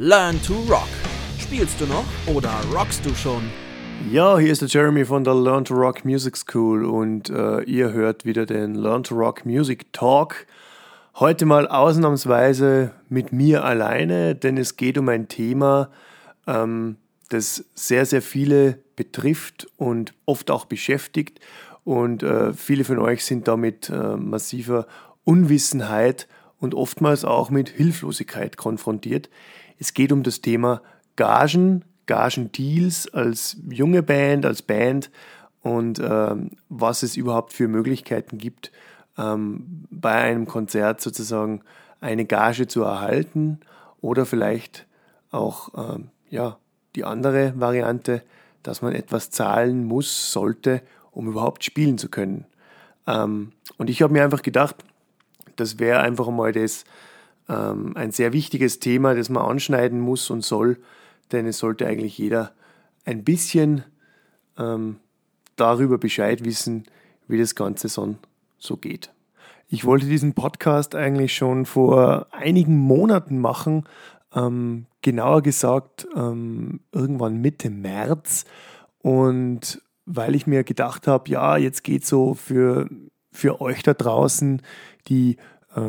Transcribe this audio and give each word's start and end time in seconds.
Learn 0.00 0.40
to 0.42 0.54
Rock. 0.70 0.86
Spielst 1.40 1.80
du 1.80 1.86
noch 1.86 2.04
oder 2.32 2.54
rockst 2.72 3.04
du 3.04 3.12
schon? 3.16 3.42
Ja, 4.12 4.38
hier 4.38 4.52
ist 4.52 4.62
der 4.62 4.68
Jeremy 4.68 5.04
von 5.04 5.24
der 5.24 5.34
Learn 5.34 5.64
to 5.64 5.74
Rock 5.74 6.04
Music 6.04 6.36
School 6.36 6.84
und 6.84 7.30
äh, 7.30 7.62
ihr 7.62 7.90
hört 7.92 8.24
wieder 8.24 8.46
den 8.46 8.76
Learn 8.76 9.02
to 9.02 9.16
Rock 9.16 9.44
Music 9.44 9.92
Talk. 9.92 10.46
Heute 11.16 11.46
mal 11.46 11.66
ausnahmsweise 11.66 12.92
mit 13.08 13.32
mir 13.32 13.64
alleine, 13.64 14.36
denn 14.36 14.56
es 14.56 14.76
geht 14.76 14.98
um 14.98 15.08
ein 15.08 15.26
Thema, 15.26 15.90
ähm, 16.46 16.94
das 17.30 17.64
sehr, 17.74 18.06
sehr 18.06 18.22
viele 18.22 18.78
betrifft 18.94 19.66
und 19.78 20.14
oft 20.26 20.52
auch 20.52 20.66
beschäftigt. 20.66 21.40
Und 21.82 22.22
äh, 22.22 22.52
viele 22.52 22.84
von 22.84 23.00
euch 23.00 23.24
sind 23.24 23.48
damit 23.48 23.90
äh, 23.90 24.16
massiver 24.16 24.86
Unwissenheit 25.24 26.28
und 26.60 26.76
oftmals 26.76 27.24
auch 27.24 27.50
mit 27.50 27.68
Hilflosigkeit 27.68 28.56
konfrontiert. 28.56 29.28
Es 29.78 29.94
geht 29.94 30.12
um 30.12 30.22
das 30.22 30.40
Thema 30.40 30.82
Gagen, 31.16 31.84
Gagendeals 32.06 33.12
als 33.12 33.56
junge 33.68 34.02
Band, 34.02 34.46
als 34.46 34.62
Band 34.62 35.10
und 35.62 36.00
ähm, 36.00 36.52
was 36.68 37.02
es 37.02 37.16
überhaupt 37.16 37.52
für 37.52 37.68
Möglichkeiten 37.68 38.38
gibt, 38.38 38.72
ähm, 39.16 39.84
bei 39.90 40.12
einem 40.12 40.46
Konzert 40.46 41.00
sozusagen 41.00 41.62
eine 42.00 42.24
Gage 42.24 42.66
zu 42.66 42.82
erhalten 42.82 43.60
oder 44.00 44.24
vielleicht 44.24 44.86
auch 45.30 45.70
ähm, 45.76 46.08
ja, 46.30 46.58
die 46.94 47.04
andere 47.04 47.52
Variante, 47.56 48.22
dass 48.62 48.82
man 48.82 48.94
etwas 48.94 49.30
zahlen 49.30 49.84
muss, 49.84 50.32
sollte, 50.32 50.82
um 51.10 51.28
überhaupt 51.28 51.64
spielen 51.64 51.98
zu 51.98 52.08
können. 52.08 52.46
Ähm, 53.06 53.52
und 53.76 53.90
ich 53.90 54.02
habe 54.02 54.12
mir 54.12 54.24
einfach 54.24 54.42
gedacht, 54.42 54.76
das 55.56 55.78
wäre 55.78 56.00
einfach 56.00 56.28
mal 56.28 56.52
das, 56.52 56.84
ähm, 57.48 57.96
ein 57.96 58.10
sehr 58.10 58.32
wichtiges 58.32 58.78
Thema, 58.78 59.14
das 59.14 59.28
man 59.28 59.44
anschneiden 59.44 60.00
muss 60.00 60.30
und 60.30 60.44
soll, 60.44 60.78
denn 61.32 61.46
es 61.46 61.58
sollte 61.58 61.86
eigentlich 61.86 62.18
jeder 62.18 62.52
ein 63.04 63.24
bisschen 63.24 63.84
ähm, 64.58 64.96
darüber 65.56 65.98
Bescheid 65.98 66.44
wissen, 66.44 66.84
wie 67.26 67.38
das 67.38 67.54
Ganze 67.54 67.88
so, 67.88 68.76
geht. 68.76 69.12
Ich 69.68 69.84
wollte 69.84 70.06
diesen 70.06 70.34
Podcast 70.34 70.94
eigentlich 70.94 71.34
schon 71.34 71.66
vor 71.66 72.26
einigen 72.32 72.78
Monaten 72.78 73.38
machen, 73.38 73.84
ähm, 74.34 74.86
genauer 75.02 75.42
gesagt 75.42 76.06
ähm, 76.16 76.80
irgendwann 76.92 77.40
Mitte 77.40 77.70
März. 77.70 78.44
Und 79.00 79.82
weil 80.06 80.34
ich 80.34 80.46
mir 80.46 80.64
gedacht 80.64 81.06
habe, 81.06 81.30
ja, 81.30 81.56
jetzt 81.56 81.84
geht 81.84 82.06
so 82.06 82.34
für, 82.34 82.88
für 83.30 83.60
euch 83.60 83.82
da 83.82 83.94
draußen 83.94 84.62
die 85.08 85.36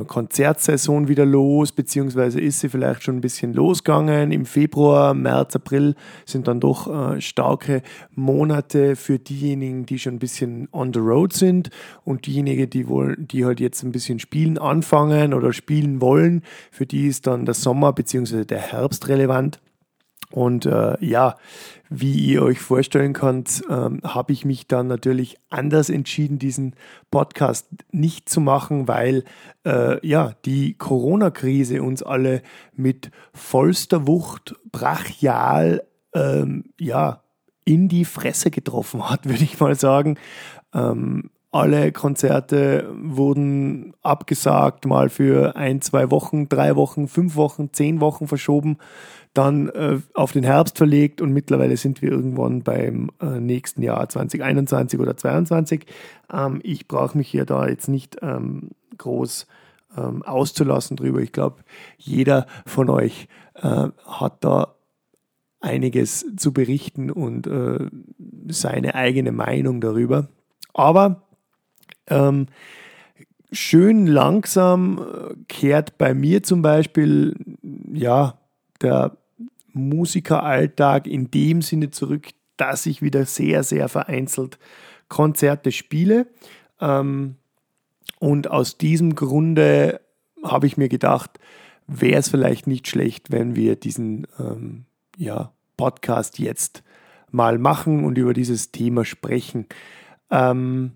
Konzertsaison 0.06 1.08
wieder 1.08 1.26
los, 1.26 1.72
beziehungsweise 1.72 2.40
ist 2.40 2.60
sie 2.60 2.70
vielleicht 2.70 3.04
schon 3.04 3.18
ein 3.18 3.22
bisschen 3.22 3.54
losgegangen. 3.54 4.32
Im 4.32 4.46
Februar, 4.46 5.14
März, 5.14 5.56
April 5.56 5.96
sind 6.26 6.48
dann 6.48 6.60
doch 6.60 6.88
äh, 7.14 7.22
starke 7.22 7.82
Monate 8.16 8.96
für 8.96 9.20
diejenigen, 9.20 9.86
die 9.86 10.00
schon 10.00 10.16
ein 10.16 10.20
bisschen 10.20 10.68
on 10.72 10.94
the 10.94 11.00
road 11.00 11.34
sind 11.34 11.70
und 12.04 12.26
diejenigen, 12.26 12.70
die 12.70 12.88
wollen, 12.88 13.28
die 13.28 13.46
halt 13.46 13.60
jetzt 13.60 13.84
ein 13.84 13.92
bisschen 13.92 14.20
spielen 14.20 14.58
anfangen 14.58 15.34
oder 15.34 15.54
spielen 15.54 16.02
wollen, 16.02 16.44
für 16.72 16.86
die 16.86 17.08
ist 17.08 17.28
dann 17.28 17.46
der 17.46 17.54
Sommer 17.54 17.94
beziehungsweise 17.94 18.46
der 18.46 18.60
Herbst 18.60 19.08
relevant. 19.08 19.60
Und 20.32 20.68
äh, 20.68 21.04
ja, 21.04 21.38
wie 21.90 22.14
ihr 22.14 22.44
euch 22.44 22.60
vorstellen 22.60 23.14
könnt, 23.14 23.64
ähm, 23.68 24.02
habe 24.04 24.32
ich 24.32 24.46
mich 24.46 24.68
dann 24.68 24.88
natürlich 24.88 25.38
anders 25.50 25.90
entschieden, 25.90 26.38
diesen 26.38 26.76
Podcast 27.10 27.68
nicht 27.92 28.30
zu 28.30 28.40
machen, 28.40 28.88
weil 28.88 29.24
äh, 29.66 30.06
ja 30.08 30.34
die 30.46 30.76
Corona-Krise 30.76 31.82
uns 31.82 32.04
alle 32.04 32.44
mit 32.76 33.10
vollster 33.34 34.06
Wucht 34.06 34.56
brachial 34.72 35.84
ähm, 36.14 36.66
ja 36.80 37.24
in 37.66 37.88
die 37.88 38.06
Fresse 38.06 38.52
getroffen 38.52 39.10
hat, 39.10 39.26
würde 39.30 39.44
ich 39.44 39.60
mal 39.60 39.76
sagen. 39.76 40.18
Ähm, 40.74 41.32
alle 41.52 41.92
Konzerte 41.92 42.88
wurden 42.94 43.94
abgesagt, 44.02 44.86
mal 44.86 45.10
für 45.10 45.56
ein, 45.56 45.82
zwei 45.82 46.12
Wochen, 46.12 46.48
drei 46.48 46.76
Wochen, 46.76 47.08
fünf 47.08 47.36
Wochen, 47.36 47.74
zehn 47.74 48.02
Wochen 48.02 48.28
verschoben 48.28 48.78
dann 49.34 49.70
äh, 49.70 50.00
auf 50.14 50.32
den 50.32 50.44
Herbst 50.44 50.78
verlegt 50.78 51.22
und 51.22 51.32
mittlerweile 51.32 51.78
sind 51.78 52.02
wir 52.02 52.12
irgendwann 52.12 52.64
beim 52.64 53.12
äh, 53.22 53.40
nächsten 53.40 53.82
Jahr 53.84 54.10
2021 54.10 55.00
oder 55.00 55.16
2022. 55.16 55.86
Ähm, 56.34 56.60
ich 56.64 56.88
brauche 56.88 57.18
mich 57.18 57.30
hier 57.30 57.46
da 57.46 57.68
jetzt 57.68 57.90
nicht 57.90 58.18
ähm, 58.22 58.72
groß 58.98 59.48
ähm, 59.98 60.24
auszulassen 60.24 60.98
drüber. 60.98 61.20
Ich 61.20 61.32
glaube, 61.32 61.64
jeder 61.98 62.48
von 62.66 62.90
euch 62.90 63.28
äh, 63.54 63.88
hat 64.06 64.44
da 64.44 64.76
einiges 65.62 66.26
zu 66.36 66.52
berichten 66.52 67.12
und 67.12 67.46
äh, 67.46 67.88
seine 68.48 68.96
eigene 68.96 69.32
Meinung 69.32 69.80
darüber. 69.80 70.30
Aber 70.74 71.29
ähm, 72.10 72.48
schön 73.52 74.08
langsam 74.08 75.00
äh, 75.00 75.36
kehrt 75.48 75.98
bei 75.98 76.14
mir 76.14 76.44
zum 76.44 76.62
Beispiel 76.62 77.36
ja 77.94 78.38
der 78.82 79.18
Musikeralltag 79.74 81.08
in 81.08 81.32
dem 81.32 81.62
Sinne 81.62 81.92
zurück, 81.92 82.30
dass 82.58 82.86
ich 82.86 83.02
wieder 83.02 83.26
sehr, 83.26 83.64
sehr 83.64 83.88
vereinzelt 83.90 84.60
Konzerte 85.08 85.72
spiele. 85.72 86.28
Ähm, 86.80 87.36
und 88.20 88.52
aus 88.52 88.78
diesem 88.78 89.16
Grunde 89.16 90.02
habe 90.44 90.68
ich 90.68 90.78
mir 90.78 90.90
gedacht, 90.90 91.40
wäre 91.88 92.20
es 92.20 92.30
vielleicht 92.30 92.68
nicht 92.68 92.88
schlecht, 92.88 93.32
wenn 93.32 93.56
wir 93.56 93.76
diesen 93.76 94.28
ähm, 94.40 94.86
ja, 95.18 95.52
Podcast 95.78 96.40
jetzt 96.40 96.84
mal 97.32 97.58
machen 97.58 98.04
und 98.04 98.18
über 98.18 98.34
dieses 98.34 98.72
Thema 98.72 99.06
sprechen. 99.06 99.68
Ähm, 100.30 100.94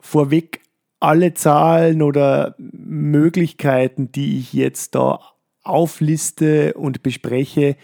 vorweg 0.00 0.60
alle 1.00 1.34
Zahlen 1.34 2.02
oder 2.02 2.54
Möglichkeiten, 2.58 4.12
die 4.12 4.38
ich 4.38 4.52
jetzt 4.52 4.94
da 4.94 5.20
aufliste 5.62 6.74
und 6.74 7.02
bespreche, 7.02 7.76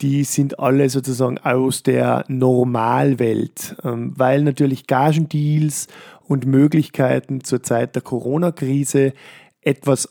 die 0.00 0.24
sind 0.24 0.60
alle 0.60 0.88
sozusagen 0.90 1.38
aus 1.38 1.82
der 1.82 2.24
Normalwelt, 2.28 3.76
ähm, 3.82 4.12
weil 4.16 4.42
natürlich 4.42 4.86
Gagendeals 4.86 5.88
und 6.26 6.46
Möglichkeiten 6.46 7.42
zur 7.42 7.62
Zeit 7.62 7.94
der 7.94 8.02
Corona-Krise 8.02 9.12
etwas 9.60 10.08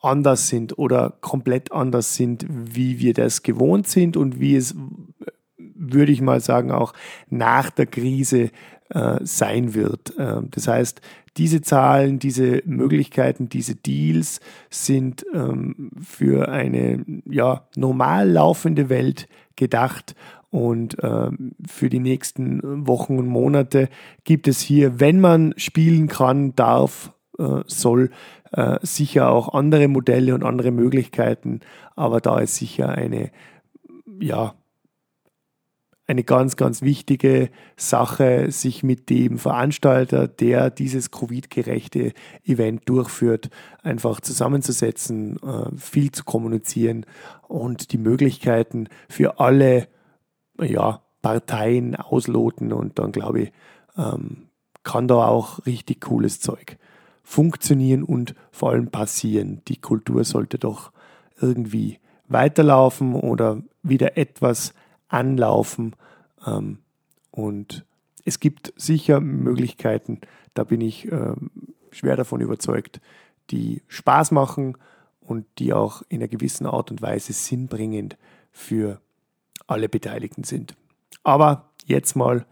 anders 0.00 0.48
sind 0.48 0.78
oder 0.78 1.14
komplett 1.20 1.72
anders 1.72 2.14
sind, 2.14 2.46
wie 2.48 2.98
wir 2.98 3.14
das 3.14 3.42
gewohnt 3.42 3.88
sind 3.88 4.16
und 4.16 4.40
wie 4.40 4.56
es, 4.56 4.74
würde 5.78 6.12
ich 6.12 6.20
mal 6.20 6.40
sagen, 6.40 6.70
auch 6.70 6.92
nach 7.30 7.70
der 7.70 7.86
Krise 7.86 8.50
äh, 8.90 9.18
sein 9.22 9.74
wird. 9.74 10.14
Ähm, 10.18 10.48
das 10.50 10.68
heißt, 10.68 11.00
diese 11.36 11.62
Zahlen, 11.62 12.18
diese 12.18 12.62
Möglichkeiten, 12.64 13.48
diese 13.48 13.76
Deals 13.76 14.40
sind 14.70 15.24
ähm, 15.32 15.90
für 16.02 16.48
eine 16.48 17.04
ja, 17.30 17.68
normal 17.76 18.28
laufende 18.28 18.88
Welt 18.88 19.28
gedacht. 19.56 20.14
Und 20.50 20.96
ähm, 21.02 21.52
für 21.66 21.90
die 21.90 22.00
nächsten 22.00 22.86
Wochen 22.86 23.18
und 23.18 23.28
Monate 23.28 23.88
gibt 24.24 24.48
es 24.48 24.60
hier, 24.60 24.98
wenn 24.98 25.20
man 25.20 25.54
spielen 25.58 26.08
kann, 26.08 26.56
darf, 26.56 27.12
äh, 27.38 27.60
soll, 27.66 28.10
äh, 28.52 28.78
sicher 28.82 29.30
auch 29.30 29.52
andere 29.52 29.88
Modelle 29.88 30.34
und 30.34 30.44
andere 30.44 30.70
Möglichkeiten. 30.70 31.60
Aber 31.94 32.20
da 32.20 32.38
ist 32.40 32.56
sicher 32.56 32.88
eine 32.88 33.30
ja, 34.20 34.54
eine 36.08 36.24
ganz, 36.24 36.56
ganz 36.56 36.80
wichtige 36.80 37.50
Sache, 37.76 38.50
sich 38.50 38.82
mit 38.82 39.10
dem 39.10 39.38
Veranstalter, 39.38 40.26
der 40.26 40.70
dieses 40.70 41.10
Covid-gerechte 41.10 42.14
Event 42.44 42.88
durchführt, 42.88 43.50
einfach 43.82 44.20
zusammenzusetzen, 44.20 45.36
äh, 45.42 45.76
viel 45.76 46.10
zu 46.10 46.24
kommunizieren 46.24 47.04
und 47.46 47.92
die 47.92 47.98
Möglichkeiten 47.98 48.88
für 49.10 49.38
alle 49.38 49.86
ja, 50.58 51.02
Parteien 51.20 51.94
ausloten. 51.94 52.72
Und 52.72 52.98
dann 52.98 53.12
glaube 53.12 53.42
ich, 53.42 53.52
ähm, 53.98 54.48
kann 54.84 55.08
da 55.08 55.26
auch 55.26 55.66
richtig 55.66 56.00
cooles 56.00 56.40
Zeug 56.40 56.78
funktionieren 57.22 58.02
und 58.02 58.34
vor 58.50 58.70
allem 58.70 58.90
passieren. 58.90 59.60
Die 59.68 59.78
Kultur 59.78 60.24
sollte 60.24 60.58
doch 60.58 60.90
irgendwie 61.38 61.98
weiterlaufen 62.28 63.14
oder 63.14 63.62
wieder 63.82 64.16
etwas 64.16 64.72
anlaufen. 65.08 65.96
Ähm, 66.46 66.78
und 67.30 67.84
es 68.24 68.40
gibt 68.40 68.72
sicher 68.76 69.20
Möglichkeiten, 69.20 70.20
da 70.54 70.64
bin 70.64 70.80
ich 70.80 71.10
ähm, 71.10 71.50
schwer 71.90 72.16
davon 72.16 72.40
überzeugt, 72.40 73.00
die 73.50 73.82
Spaß 73.88 74.32
machen 74.32 74.76
und 75.20 75.46
die 75.58 75.72
auch 75.72 76.02
in 76.08 76.20
einer 76.20 76.28
gewissen 76.28 76.66
Art 76.66 76.90
und 76.90 77.02
Weise 77.02 77.32
sinnbringend 77.32 78.16
für 78.50 79.00
alle 79.66 79.88
Beteiligten 79.88 80.44
sind. 80.44 80.74
Aber 81.22 81.70
jetzt 81.84 82.16
mal 82.16 82.46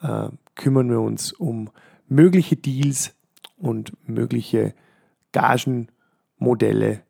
äh, 0.00 0.28
kümmern 0.54 0.90
wir 0.90 1.00
uns 1.00 1.32
um 1.32 1.70
mögliche 2.08 2.56
Deals 2.56 3.14
und 3.56 3.92
mögliche 4.08 4.74
Gagenmodelle 5.32 7.02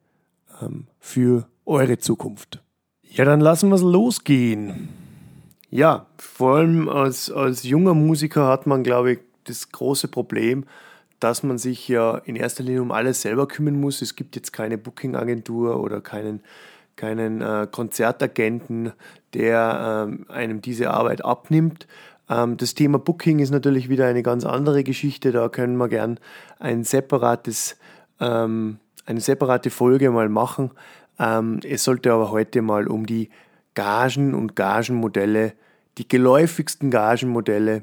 ähm, 0.60 0.86
für 0.98 1.48
eure 1.64 1.98
Zukunft. 1.98 2.62
Ja, 3.10 3.24
dann 3.24 3.40
lassen 3.40 3.68
wir 3.70 3.76
es 3.76 3.82
losgehen. 3.82 4.88
Ja, 5.70 6.06
vor 6.18 6.56
allem 6.56 6.88
als, 6.88 7.30
als 7.30 7.62
junger 7.64 7.94
Musiker 7.94 8.46
hat 8.46 8.66
man, 8.66 8.82
glaube 8.82 9.12
ich, 9.12 9.18
das 9.44 9.70
große 9.72 10.08
Problem, 10.08 10.64
dass 11.20 11.42
man 11.42 11.58
sich 11.58 11.88
ja 11.88 12.18
in 12.18 12.36
erster 12.36 12.62
Linie 12.62 12.82
um 12.82 12.92
alles 12.92 13.22
selber 13.22 13.48
kümmern 13.48 13.80
muss. 13.80 14.02
Es 14.02 14.16
gibt 14.16 14.36
jetzt 14.36 14.52
keine 14.52 14.78
Booking-Agentur 14.78 15.80
oder 15.80 16.00
keinen, 16.00 16.40
keinen 16.96 17.40
äh, 17.40 17.66
Konzertagenten, 17.70 18.92
der 19.34 20.06
ähm, 20.08 20.26
einem 20.28 20.60
diese 20.60 20.90
Arbeit 20.90 21.24
abnimmt. 21.24 21.86
Ähm, 22.28 22.56
das 22.56 22.74
Thema 22.74 22.98
Booking 22.98 23.38
ist 23.38 23.50
natürlich 23.50 23.88
wieder 23.88 24.06
eine 24.06 24.22
ganz 24.22 24.44
andere 24.44 24.84
Geschichte. 24.84 25.32
Da 25.32 25.48
können 25.48 25.76
wir 25.76 25.88
gern 25.88 26.18
ein 26.58 26.84
separates, 26.84 27.76
ähm, 28.20 28.78
eine 29.06 29.20
separate 29.20 29.70
Folge 29.70 30.10
mal 30.10 30.28
machen. 30.28 30.70
Ähm, 31.18 31.60
es 31.64 31.84
sollte 31.84 32.12
aber 32.12 32.30
heute 32.30 32.62
mal 32.62 32.86
um 32.88 33.06
die 33.06 33.30
Gagen 33.74 34.34
und 34.34 34.56
Gagenmodelle, 34.56 35.54
die 35.98 36.08
geläufigsten 36.08 36.90
Gagenmodelle 36.90 37.82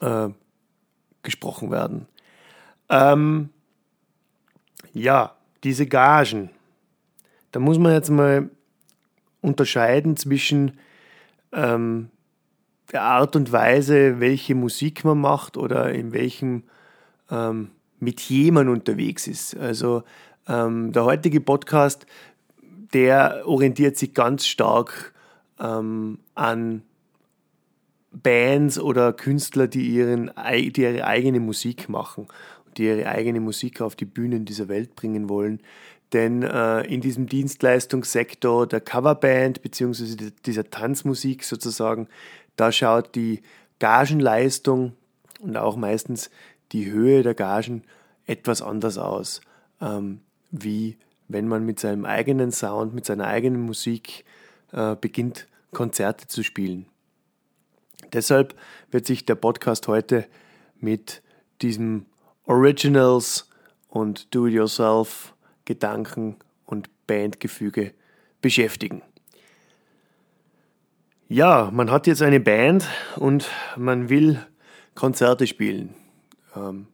äh, 0.00 0.28
gesprochen 1.22 1.70
werden. 1.70 2.06
Ähm, 2.88 3.50
ja, 4.92 5.36
diese 5.64 5.86
Gagen. 5.86 6.50
Da 7.52 7.60
muss 7.60 7.78
man 7.78 7.92
jetzt 7.92 8.10
mal 8.10 8.50
unterscheiden 9.40 10.16
zwischen 10.16 10.78
ähm, 11.52 12.10
der 12.92 13.02
Art 13.02 13.36
und 13.36 13.52
Weise, 13.52 14.20
welche 14.20 14.54
Musik 14.54 15.04
man 15.04 15.18
macht 15.18 15.56
oder 15.56 15.92
in 15.92 16.12
welchem 16.12 16.64
ähm, 17.30 17.70
Metier 17.98 18.52
man 18.52 18.68
unterwegs 18.68 19.26
ist. 19.26 19.56
Also 19.56 20.04
ähm, 20.48 20.92
der 20.92 21.04
heutige 21.04 21.40
Podcast, 21.40 22.06
der 22.92 23.42
orientiert 23.46 23.96
sich 23.96 24.14
ganz 24.14 24.46
stark 24.46 25.12
ähm, 25.58 26.18
an 26.34 26.82
Bands 28.12 28.78
oder 28.78 29.12
Künstler, 29.12 29.68
die, 29.68 29.88
ihren, 29.88 30.30
die 30.52 30.80
ihre 30.80 31.04
eigene 31.04 31.40
Musik 31.40 31.88
machen 31.88 32.28
die 32.76 32.84
ihre 32.84 33.06
eigene 33.06 33.40
Musik 33.40 33.80
auf 33.80 33.96
die 33.96 34.04
Bühnen 34.04 34.44
dieser 34.44 34.68
Welt 34.68 34.94
bringen 34.96 35.28
wollen. 35.28 35.60
Denn 36.12 36.42
äh, 36.42 36.82
in 36.82 37.00
diesem 37.00 37.26
Dienstleistungssektor 37.26 38.66
der 38.66 38.80
Coverband 38.80 39.62
bzw. 39.62 40.30
dieser 40.44 40.70
Tanzmusik 40.70 41.42
sozusagen, 41.44 42.08
da 42.54 42.70
schaut 42.70 43.14
die 43.14 43.42
Gagenleistung 43.80 44.92
und 45.40 45.56
auch 45.56 45.76
meistens 45.76 46.30
die 46.72 46.90
Höhe 46.90 47.22
der 47.22 47.34
Gagen 47.34 47.82
etwas 48.26 48.62
anders 48.62 48.98
aus, 48.98 49.40
ähm, 49.80 50.20
wie 50.62 50.98
wenn 51.28 51.48
man 51.48 51.64
mit 51.64 51.80
seinem 51.80 52.04
eigenen 52.04 52.52
Sound, 52.52 52.94
mit 52.94 53.04
seiner 53.04 53.26
eigenen 53.26 53.60
Musik 53.62 54.24
äh, 54.72 54.94
beginnt, 54.94 55.48
Konzerte 55.72 56.26
zu 56.28 56.42
spielen. 56.42 56.86
Deshalb 58.12 58.54
wird 58.90 59.06
sich 59.06 59.26
der 59.26 59.34
Podcast 59.34 59.88
heute 59.88 60.26
mit 60.78 61.22
diesem 61.62 62.06
Originals 62.44 63.50
und 63.88 64.34
Do-it-yourself 64.34 65.34
Gedanken 65.64 66.36
und 66.64 66.88
Bandgefüge 67.06 67.92
beschäftigen. 68.40 69.02
Ja, 71.28 71.70
man 71.72 71.90
hat 71.90 72.06
jetzt 72.06 72.22
eine 72.22 72.38
Band 72.38 72.86
und 73.16 73.50
man 73.76 74.08
will 74.08 74.46
Konzerte 74.94 75.46
spielen. 75.48 75.94
Ähm, 76.54 76.86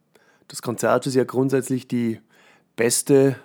das 0.47 0.61
Konzert 0.63 1.05
ist 1.05 1.15
ja 1.15 1.23
grundsätzlich 1.23 1.87
die 1.87 2.19
beste 2.75 3.35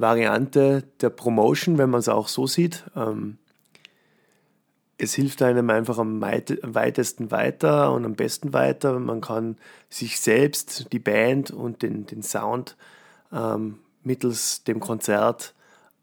Variante 0.00 0.84
der 1.00 1.10
Promotion, 1.10 1.78
wenn 1.78 1.90
man 1.90 2.00
es 2.00 2.08
auch 2.08 2.28
so 2.28 2.46
sieht. 2.46 2.84
Ähm, 2.96 3.38
es 4.98 5.14
hilft 5.14 5.40
einem 5.42 5.70
einfach 5.70 5.98
am 5.98 6.20
weitesten 6.20 7.30
weiter 7.30 7.92
und 7.92 8.04
am 8.04 8.14
besten 8.14 8.52
weiter. 8.52 8.98
Man 8.98 9.20
kann 9.20 9.56
sich 9.88 10.20
selbst, 10.20 10.92
die 10.92 10.98
Band 10.98 11.50
und 11.50 11.82
den, 11.82 12.06
den 12.06 12.22
Sound 12.22 12.76
ähm, 13.32 13.78
mittels 14.02 14.62
dem 14.64 14.78
Konzert 14.80 15.54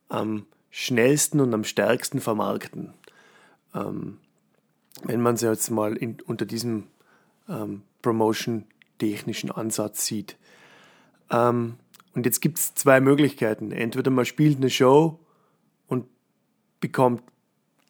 am 0.09 0.47
schnellsten 0.71 1.39
und 1.39 1.53
am 1.53 1.63
stärksten 1.63 2.19
vermarkten. 2.19 2.94
Ähm, 3.75 4.17
wenn 5.03 5.21
man 5.21 5.35
es 5.35 5.41
jetzt 5.41 5.69
mal 5.69 5.95
in, 5.95 6.17
unter 6.25 6.45
diesem 6.45 6.88
ähm, 7.47 7.83
Promotion-technischen 8.01 9.51
Ansatz 9.51 10.05
sieht. 10.05 10.38
Ähm, 11.29 11.77
und 12.17 12.25
jetzt 12.25 12.41
gibt 12.41 12.57
es 12.57 12.73
zwei 12.73 12.99
Möglichkeiten. 12.99 13.71
Entweder 13.71 14.09
man 14.09 14.25
spielt 14.25 14.57
eine 14.57 14.71
Show 14.71 15.19
und 15.85 16.07
bekommt 16.79 17.21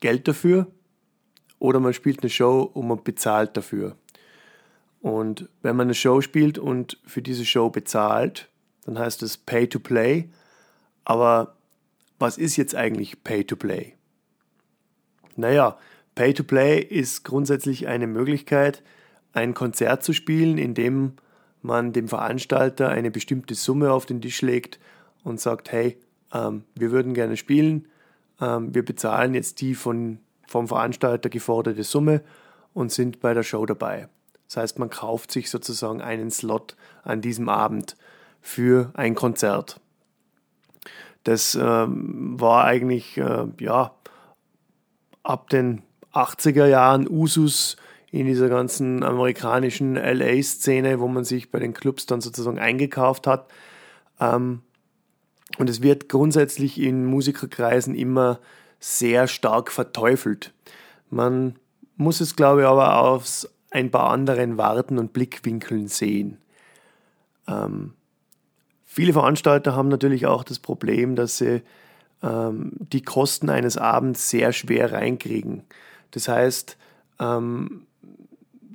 Geld 0.02 0.28
dafür 0.28 0.68
oder 1.60 1.80
man 1.80 1.94
spielt 1.94 2.20
eine 2.22 2.30
Show 2.30 2.70
und 2.74 2.90
man 2.90 3.02
bezahlt 3.02 3.56
dafür. 3.56 3.96
Und 5.00 5.48
wenn 5.62 5.78
man 5.78 5.88
eine 5.88 5.94
Show 5.94 6.20
spielt 6.20 6.58
und 6.58 7.00
für 7.06 7.22
diese 7.22 7.46
Show 7.46 7.70
bezahlt, 7.70 8.50
dann 8.84 9.00
heißt 9.00 9.24
es 9.24 9.38
Pay 9.38 9.70
to 9.70 9.80
Play. 9.80 10.28
Aber 11.06 11.56
was 12.20 12.38
ist 12.38 12.58
jetzt 12.58 12.76
eigentlich 12.76 13.24
Pay 13.24 13.46
to 13.46 13.56
Play? 13.56 13.94
Naja, 15.38 15.78
Pay 16.16 16.34
to 16.34 16.44
Play 16.44 16.82
ist 16.82 17.24
grundsätzlich 17.24 17.88
eine 17.88 18.08
Möglichkeit, 18.08 18.84
ein 19.32 19.54
Konzert 19.54 20.04
zu 20.04 20.12
spielen, 20.12 20.58
in 20.58 20.74
dem 20.74 21.14
man 21.68 21.94
dem 21.94 22.08
Veranstalter 22.08 22.90
eine 22.90 23.12
bestimmte 23.12 23.54
Summe 23.54 23.92
auf 23.92 24.08
den 24.08 24.22
Tisch 24.22 24.42
legt 24.42 24.80
und 25.24 25.40
sagt, 25.40 25.72
hey, 25.72 25.98
ähm, 26.34 26.64
wir 26.74 26.92
würden 26.92 27.14
gerne 27.14 27.38
spielen, 27.38 27.88
ähm, 28.42 28.74
wir 28.74 28.84
bezahlen 28.84 29.36
jetzt 29.36 29.62
die 29.62 29.76
von 29.76 30.20
vom 30.48 30.68
Veranstalter 30.68 31.30
geforderte 31.30 31.84
Summe 31.84 32.22
und 32.74 32.92
sind 32.92 33.20
bei 33.20 33.34
der 33.34 33.44
Show 33.44 33.66
dabei. 33.66 34.08
Das 34.48 34.58
heißt, 34.58 34.80
man 34.80 34.90
kauft 34.90 35.32
sich 35.32 35.50
sozusagen 35.50 36.02
einen 36.02 36.32
Slot 36.32 36.76
an 37.04 37.22
diesem 37.22 37.50
Abend 37.50 37.98
für 38.40 38.92
ein 38.94 39.14
Konzert. 39.14 39.82
Das 41.26 41.56
ähm, 41.56 42.40
war 42.40 42.64
eigentlich 42.64 43.18
äh, 43.18 43.48
ja, 43.60 43.94
ab 45.24 45.50
den 45.50 45.82
80er 46.14 46.66
Jahren 46.66 47.10
Usus 47.10 47.76
in 48.12 48.26
dieser 48.26 48.50
ganzen 48.50 49.04
amerikanischen 49.04 49.96
LA-Szene, 49.96 51.00
wo 51.00 51.08
man 51.08 51.24
sich 51.24 51.52
bei 51.52 51.60
den 51.60 51.74
Clubs 51.74 52.06
dann 52.06 52.22
sozusagen 52.22 52.60
eingekauft 52.60 53.28
hat. 53.28 53.48
Ähm, 54.20 54.62
und 55.58 55.70
es 55.70 55.82
wird 55.82 56.10
grundsätzlich 56.10 56.80
in 56.80 57.06
Musikerkreisen 57.06 57.96
immer 57.96 58.40
sehr 58.80 59.28
stark 59.28 59.72
verteufelt. 59.72 60.54
Man 61.10 61.56
muss 61.96 62.22
es, 62.22 62.36
glaube 62.36 62.62
ich, 62.62 62.68
aber 62.68 63.00
aus 63.00 63.50
ein 63.72 63.92
paar 63.92 64.10
anderen 64.10 64.58
Warten 64.58 64.98
und 64.98 65.14
Blickwinkeln 65.14 65.88
sehen. 65.88 66.38
Ähm, 67.48 67.94
viele 68.86 69.14
Veranstalter 69.14 69.76
haben 69.76 69.90
natürlich 69.90 70.26
auch 70.26 70.44
das 70.44 70.60
Problem, 70.60 71.16
dass 71.16 71.38
sie 71.38 71.62
ähm, 72.24 72.72
die 72.80 73.02
Kosten 73.02 73.50
eines 73.50 73.78
Abends 73.78 74.30
sehr 74.30 74.54
schwer 74.54 74.92
reinkriegen. 74.92 75.64
Das 76.12 76.28
heißt, 76.28 76.78
ähm, 77.20 77.88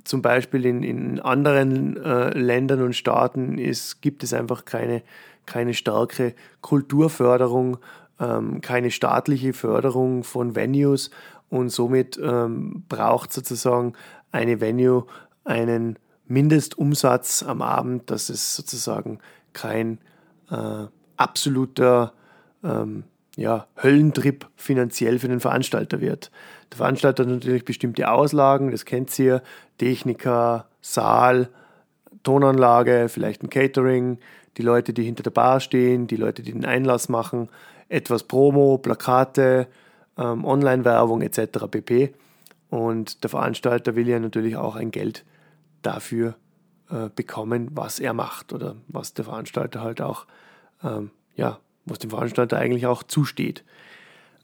zum 0.03 0.21
Beispiel 0.21 0.65
in, 0.65 0.83
in 0.83 1.19
anderen 1.19 1.97
äh, 1.97 2.37
Ländern 2.37 2.81
und 2.81 2.95
Staaten 2.95 3.57
ist, 3.57 4.01
gibt 4.01 4.23
es 4.23 4.33
einfach 4.33 4.65
keine, 4.65 5.01
keine 5.45 5.73
starke 5.73 6.33
Kulturförderung 6.61 7.77
ähm, 8.19 8.61
keine 8.61 8.91
staatliche 8.91 9.53
Förderung 9.53 10.23
von 10.23 10.55
Venues 10.55 11.09
und 11.49 11.69
somit 11.69 12.19
ähm, 12.21 12.83
braucht 12.87 13.33
sozusagen 13.33 13.93
eine 14.31 14.61
Venue 14.61 15.05
einen 15.43 15.99
Mindestumsatz 16.27 17.43
am 17.43 17.61
Abend, 17.61 18.09
dass 18.09 18.29
es 18.29 18.55
sozusagen 18.55 19.19
kein 19.51 19.99
äh, 20.49 20.85
absoluter 21.17 22.13
ähm, 22.63 23.03
ja, 23.35 23.67
Höllentrip 23.81 24.47
finanziell 24.55 25.19
für 25.19 25.27
den 25.27 25.39
Veranstalter 25.39 26.01
wird. 26.01 26.31
Der 26.73 26.77
Veranstalter 26.77 27.21
hat 27.21 27.29
natürlich 27.29 27.65
bestimmte 27.65 28.09
Auslagen, 28.09 28.71
das 28.71 28.83
kennt 28.83 29.17
ihr, 29.19 29.43
Techniker, 29.77 30.65
Saal, 30.81 31.49
Tonanlage, 32.23 33.09
vielleicht 33.09 33.43
ein 33.43 33.51
Catering, 33.51 34.17
die 34.57 34.63
Leute, 34.63 34.91
die 34.91 35.03
hinter 35.03 35.21
der 35.21 35.29
Bar 35.29 35.59
stehen, 35.59 36.07
die 36.07 36.15
Leute, 36.15 36.41
die 36.41 36.51
den 36.51 36.65
Einlass 36.65 37.09
machen, 37.09 37.49
etwas 37.89 38.23
Promo, 38.23 38.79
Plakate, 38.79 39.67
ähm, 40.17 40.45
Online-Werbung 40.45 41.21
etc. 41.21 41.67
pp. 41.69 42.15
Und 42.71 43.23
der 43.23 43.29
Veranstalter 43.29 43.95
will 43.95 44.07
ja 44.07 44.17
natürlich 44.17 44.57
auch 44.57 44.75
ein 44.75 44.89
Geld 44.89 45.25
dafür 45.83 46.33
äh, 46.89 47.09
bekommen, 47.15 47.69
was 47.75 47.99
er 47.99 48.13
macht 48.13 48.51
oder 48.51 48.77
was 48.87 49.13
der 49.13 49.25
Veranstalter 49.25 49.81
halt 49.81 50.01
auch, 50.01 50.25
ähm, 50.83 51.11
ja, 51.35 51.59
was 51.85 51.99
dem 51.99 52.09
Veranstalter 52.09 52.57
eigentlich 52.57 52.87
auch 52.87 53.03
zusteht. 53.03 53.63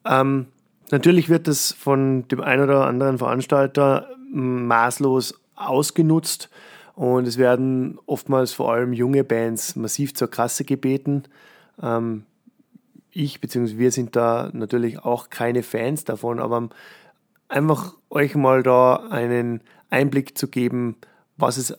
Ähm, 0.05 0.45
natürlich 0.91 1.29
wird 1.29 1.47
das 1.47 1.71
von 1.71 2.27
dem 2.27 2.41
einen 2.41 2.63
oder 2.63 2.85
anderen 2.85 3.17
Veranstalter 3.17 4.09
maßlos 4.31 5.39
ausgenutzt 5.55 6.49
und 6.95 7.27
es 7.27 7.37
werden 7.37 7.97
oftmals 8.05 8.53
vor 8.53 8.71
allem 8.71 8.93
junge 8.93 9.23
Bands 9.23 9.75
massiv 9.75 10.13
zur 10.13 10.29
Kasse 10.29 10.65
gebeten. 10.65 11.23
Ähm, 11.81 12.25
ich 13.11 13.41
bzw. 13.41 13.77
wir 13.77 13.91
sind 13.91 14.15
da 14.15 14.49
natürlich 14.53 14.99
auch 14.99 15.29
keine 15.29 15.63
Fans 15.63 16.03
davon, 16.03 16.39
aber 16.39 16.69
einfach 17.47 17.95
euch 18.09 18.35
mal 18.35 18.63
da 18.63 19.07
einen 19.09 19.61
Einblick 19.89 20.37
zu 20.37 20.47
geben, 20.47 20.97
was 21.37 21.57
es 21.57 21.77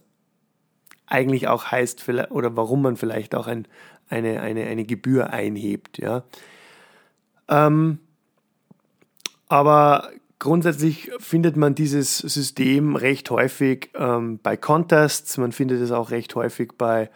eigentlich 1.07 1.49
auch 1.49 1.67
heißt 1.67 2.09
oder 2.31 2.57
warum 2.57 2.83
man 2.83 2.97
vielleicht 2.97 3.35
auch 3.35 3.47
ein, 3.47 3.67
eine, 4.09 4.41
eine, 4.41 4.65
eine 4.65 4.85
Gebühr 4.85 5.31
einhebt. 5.31 5.99
Ja. 5.99 6.25
Ähm, 7.49 7.99
aber 9.51 10.09
grundsätzlich 10.39 11.11
findet 11.19 11.57
man 11.57 11.75
dieses 11.75 12.19
System 12.19 12.95
recht 12.97 13.31
häufig 13.31 13.91
ähm, 13.95 14.39
bei 14.43 14.57
Contests, 14.57 15.37
man 15.39 15.53
findet 15.53 15.83
es 15.83 15.91
auch 15.91 16.13
recht 16.13 16.35
häufig 16.37 16.73
bei 16.79 17.11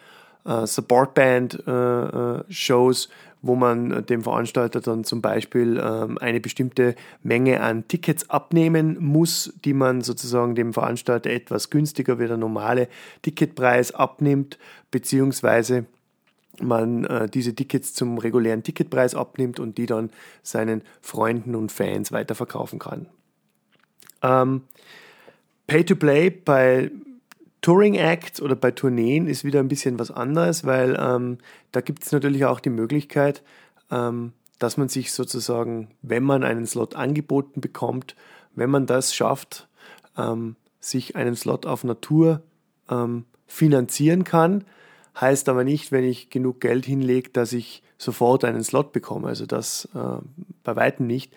äh, 0.44 0.66
Supportband-Shows, 0.66 3.06
äh, 3.06 3.08
äh 3.08 3.12
wo 3.46 3.56
man 3.56 4.06
dem 4.06 4.22
Veranstalter 4.22 4.80
dann 4.80 5.04
zum 5.04 5.20
Beispiel 5.22 5.78
ähm, 5.80 6.18
eine 6.18 6.40
bestimmte 6.40 6.96
Menge 7.22 7.60
an 7.60 7.86
Tickets 7.86 8.30
abnehmen 8.30 8.96
muss, 8.98 9.52
die 9.64 9.74
man 9.74 10.00
sozusagen 10.00 10.54
dem 10.54 10.72
Veranstalter 10.72 11.28
etwas 11.30 11.68
günstiger 11.70 12.18
wie 12.18 12.26
der 12.26 12.38
normale 12.38 12.88
Ticketpreis 13.22 13.92
abnimmt, 13.92 14.58
beziehungsweise 14.90 15.84
man 16.60 17.04
äh, 17.04 17.28
diese 17.28 17.54
Tickets 17.54 17.94
zum 17.94 18.18
regulären 18.18 18.62
Ticketpreis 18.62 19.14
abnimmt 19.14 19.60
und 19.60 19.78
die 19.78 19.86
dann 19.86 20.10
seinen 20.42 20.82
Freunden 21.00 21.54
und 21.54 21.72
Fans 21.72 22.12
weiterverkaufen 22.12 22.78
kann. 22.78 23.06
Ähm, 24.22 24.62
Pay-to-Play 25.66 26.30
bei 26.30 26.90
Touring 27.60 27.94
Acts 27.94 28.42
oder 28.42 28.56
bei 28.56 28.72
Tourneen 28.72 29.26
ist 29.26 29.44
wieder 29.44 29.60
ein 29.60 29.68
bisschen 29.68 29.98
was 29.98 30.10
anderes, 30.10 30.64
weil 30.64 30.98
ähm, 31.00 31.38
da 31.72 31.80
gibt 31.80 32.04
es 32.04 32.12
natürlich 32.12 32.44
auch 32.44 32.60
die 32.60 32.70
Möglichkeit, 32.70 33.42
ähm, 33.90 34.32
dass 34.58 34.76
man 34.76 34.88
sich 34.88 35.12
sozusagen, 35.12 35.88
wenn 36.02 36.22
man 36.22 36.44
einen 36.44 36.66
Slot 36.66 36.94
angeboten 36.94 37.60
bekommt, 37.60 38.16
wenn 38.54 38.70
man 38.70 38.86
das 38.86 39.14
schafft, 39.14 39.68
ähm, 40.16 40.56
sich 40.80 41.16
einen 41.16 41.36
Slot 41.36 41.64
auf 41.64 41.84
Natur 41.84 42.42
ähm, 42.90 43.24
finanzieren 43.46 44.24
kann. 44.24 44.64
Heißt 45.20 45.48
aber 45.48 45.64
nicht, 45.64 45.92
wenn 45.92 46.04
ich 46.04 46.30
genug 46.30 46.60
Geld 46.60 46.86
hinlege, 46.86 47.30
dass 47.30 47.52
ich 47.52 47.82
sofort 47.98 48.44
einen 48.44 48.64
Slot 48.64 48.92
bekomme. 48.92 49.28
Also 49.28 49.46
das 49.46 49.88
äh, 49.94 50.22
bei 50.64 50.76
weitem 50.76 51.06
nicht. 51.06 51.32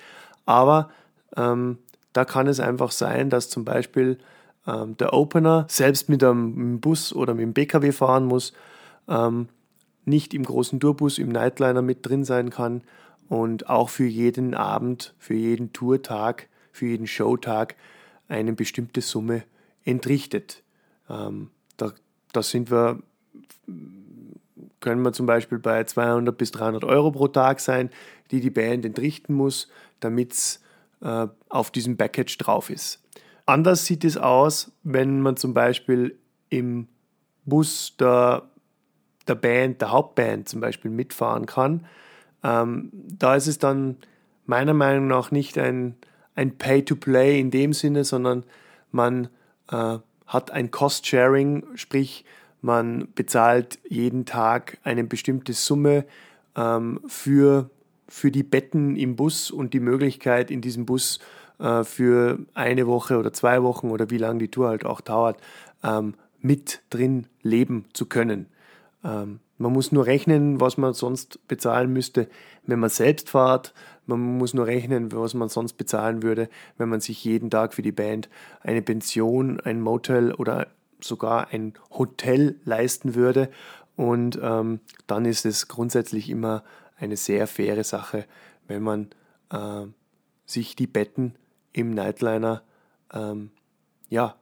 Aber 0.45 0.89
ähm, 1.35 1.77
da 2.13 2.25
kann 2.25 2.47
es 2.47 2.59
einfach 2.59 2.91
sein, 2.91 3.29
dass 3.29 3.49
zum 3.49 3.63
Beispiel 3.65 4.17
ähm, 4.65 4.97
der 4.97 5.13
Opener 5.13 5.65
selbst 5.69 6.09
mit 6.09 6.23
einem 6.23 6.79
Bus 6.79 7.13
oder 7.13 7.33
mit 7.33 7.43
dem 7.43 7.53
BKW 7.53 7.91
fahren 7.91 8.25
muss, 8.25 8.53
ähm, 9.07 9.49
nicht 10.05 10.33
im 10.33 10.43
großen 10.43 10.79
Tourbus, 10.79 11.19
im 11.19 11.29
Nightliner 11.29 11.81
mit 11.81 12.05
drin 12.05 12.23
sein 12.23 12.49
kann 12.49 12.81
und 13.29 13.69
auch 13.69 13.89
für 13.89 14.05
jeden 14.05 14.53
Abend, 14.53 15.13
für 15.19 15.33
jeden 15.33 15.73
Tourtag, 15.73 16.47
für 16.71 16.87
jeden 16.87 17.07
Showtag 17.07 17.75
eine 18.27 18.53
bestimmte 18.53 19.01
Summe 19.01 19.43
entrichtet. 19.83 20.63
Ähm, 21.09 21.49
da, 21.77 21.91
da 22.33 22.43
sind 22.43 22.71
wir, 22.71 22.99
können 24.87 25.01
wir 25.01 25.11
zum 25.11 25.25
Beispiel 25.25 25.59
bei 25.59 25.83
200 25.83 26.37
bis 26.37 26.51
300 26.51 26.85
Euro 26.85 27.11
pro 27.11 27.27
Tag 27.27 27.59
sein, 27.59 27.89
die 28.31 28.39
die 28.39 28.49
Band 28.49 28.85
entrichten 28.85 29.33
muss, 29.33 29.67
damit 29.99 30.31
es 30.31 30.63
äh, 31.01 31.27
auf 31.49 31.71
diesem 31.71 31.97
Package 31.97 32.37
drauf 32.37 32.69
ist. 32.69 33.03
Anders 33.45 33.83
sieht 33.85 34.05
es 34.05 34.15
aus, 34.15 34.71
wenn 34.83 35.19
man 35.19 35.35
zum 35.35 35.53
Beispiel 35.53 36.17
im 36.47 36.87
Bus 37.43 37.97
der, 37.99 38.43
der 39.27 39.35
Band, 39.35 39.81
der 39.81 39.91
Hauptband 39.91 40.47
zum 40.47 40.61
Beispiel 40.61 40.89
mitfahren 40.89 41.47
kann. 41.47 41.85
Ähm, 42.41 42.89
da 42.93 43.35
ist 43.35 43.47
es 43.47 43.59
dann 43.59 43.97
meiner 44.45 44.73
Meinung 44.73 45.07
nach 45.07 45.31
nicht 45.31 45.57
ein, 45.57 45.97
ein 46.33 46.57
Pay-to-Play 46.57 47.41
in 47.41 47.51
dem 47.51 47.73
Sinne, 47.73 48.05
sondern 48.05 48.45
man 48.93 49.27
äh, 49.69 49.97
hat 50.27 50.51
ein 50.51 50.71
Cost-Sharing, 50.71 51.75
sprich 51.75 52.23
man 52.61 53.07
bezahlt 53.13 53.79
jeden 53.87 54.25
Tag 54.25 54.77
eine 54.83 55.03
bestimmte 55.03 55.53
Summe 55.53 56.05
ähm, 56.55 56.99
für, 57.07 57.69
für 58.07 58.31
die 58.31 58.43
Betten 58.43 58.95
im 58.95 59.15
Bus 59.15 59.51
und 59.51 59.73
die 59.73 59.79
Möglichkeit 59.79 60.51
in 60.51 60.61
diesem 60.61 60.85
Bus 60.85 61.19
äh, 61.59 61.83
für 61.83 62.39
eine 62.53 62.87
Woche 62.87 63.17
oder 63.17 63.33
zwei 63.33 63.63
Wochen 63.63 63.89
oder 63.89 64.09
wie 64.09 64.17
lange 64.17 64.39
die 64.39 64.51
Tour 64.51 64.69
halt 64.69 64.85
auch 64.85 65.01
dauert, 65.01 65.39
ähm, 65.83 66.15
mit 66.39 66.81
drin 66.89 67.27
leben 67.41 67.85
zu 67.93 68.05
können. 68.05 68.47
Ähm, 69.03 69.39
man 69.59 69.73
muss 69.73 69.91
nur 69.91 70.05
rechnen, 70.05 70.61
was 70.61 70.77
man 70.77 70.93
sonst 70.93 71.47
bezahlen 71.47 71.91
müsste, 71.91 72.29
wenn 72.67 72.79
man 72.79 72.91
selbst 72.91 73.29
fahrt. 73.29 73.73
Man 74.05 74.19
muss 74.37 74.53
nur 74.53 74.67
rechnen, 74.67 75.11
was 75.11 75.33
man 75.33 75.49
sonst 75.49 75.73
bezahlen 75.73 76.21
würde, 76.21 76.49
wenn 76.77 76.89
man 76.89 77.01
sich 77.01 77.23
jeden 77.23 77.49
Tag 77.49 77.73
für 77.73 77.81
die 77.81 77.91
Band 77.91 78.29
eine 78.61 78.83
Pension, 78.83 79.59
ein 79.59 79.81
Motel 79.81 80.31
oder 80.31 80.67
sogar 80.99 81.49
ein 81.49 81.73
Hotel 81.91 82.59
leisten 82.65 83.15
würde. 83.15 83.49
Und 83.95 84.39
ähm, 84.41 84.79
dann 85.07 85.25
ist 85.25 85.45
es 85.45 85.67
grundsätzlich 85.67 86.29
immer 86.29 86.63
eine 86.97 87.17
sehr 87.17 87.47
faire 87.47 87.83
Sache, 87.83 88.25
wenn 88.67 88.83
man 88.83 89.09
äh, 89.51 89.85
sich 90.45 90.75
die 90.75 90.87
Betten 90.87 91.35
im 91.73 91.91
Nightliner 91.91 92.63
ähm, 93.13 93.51
ja, 94.09 94.35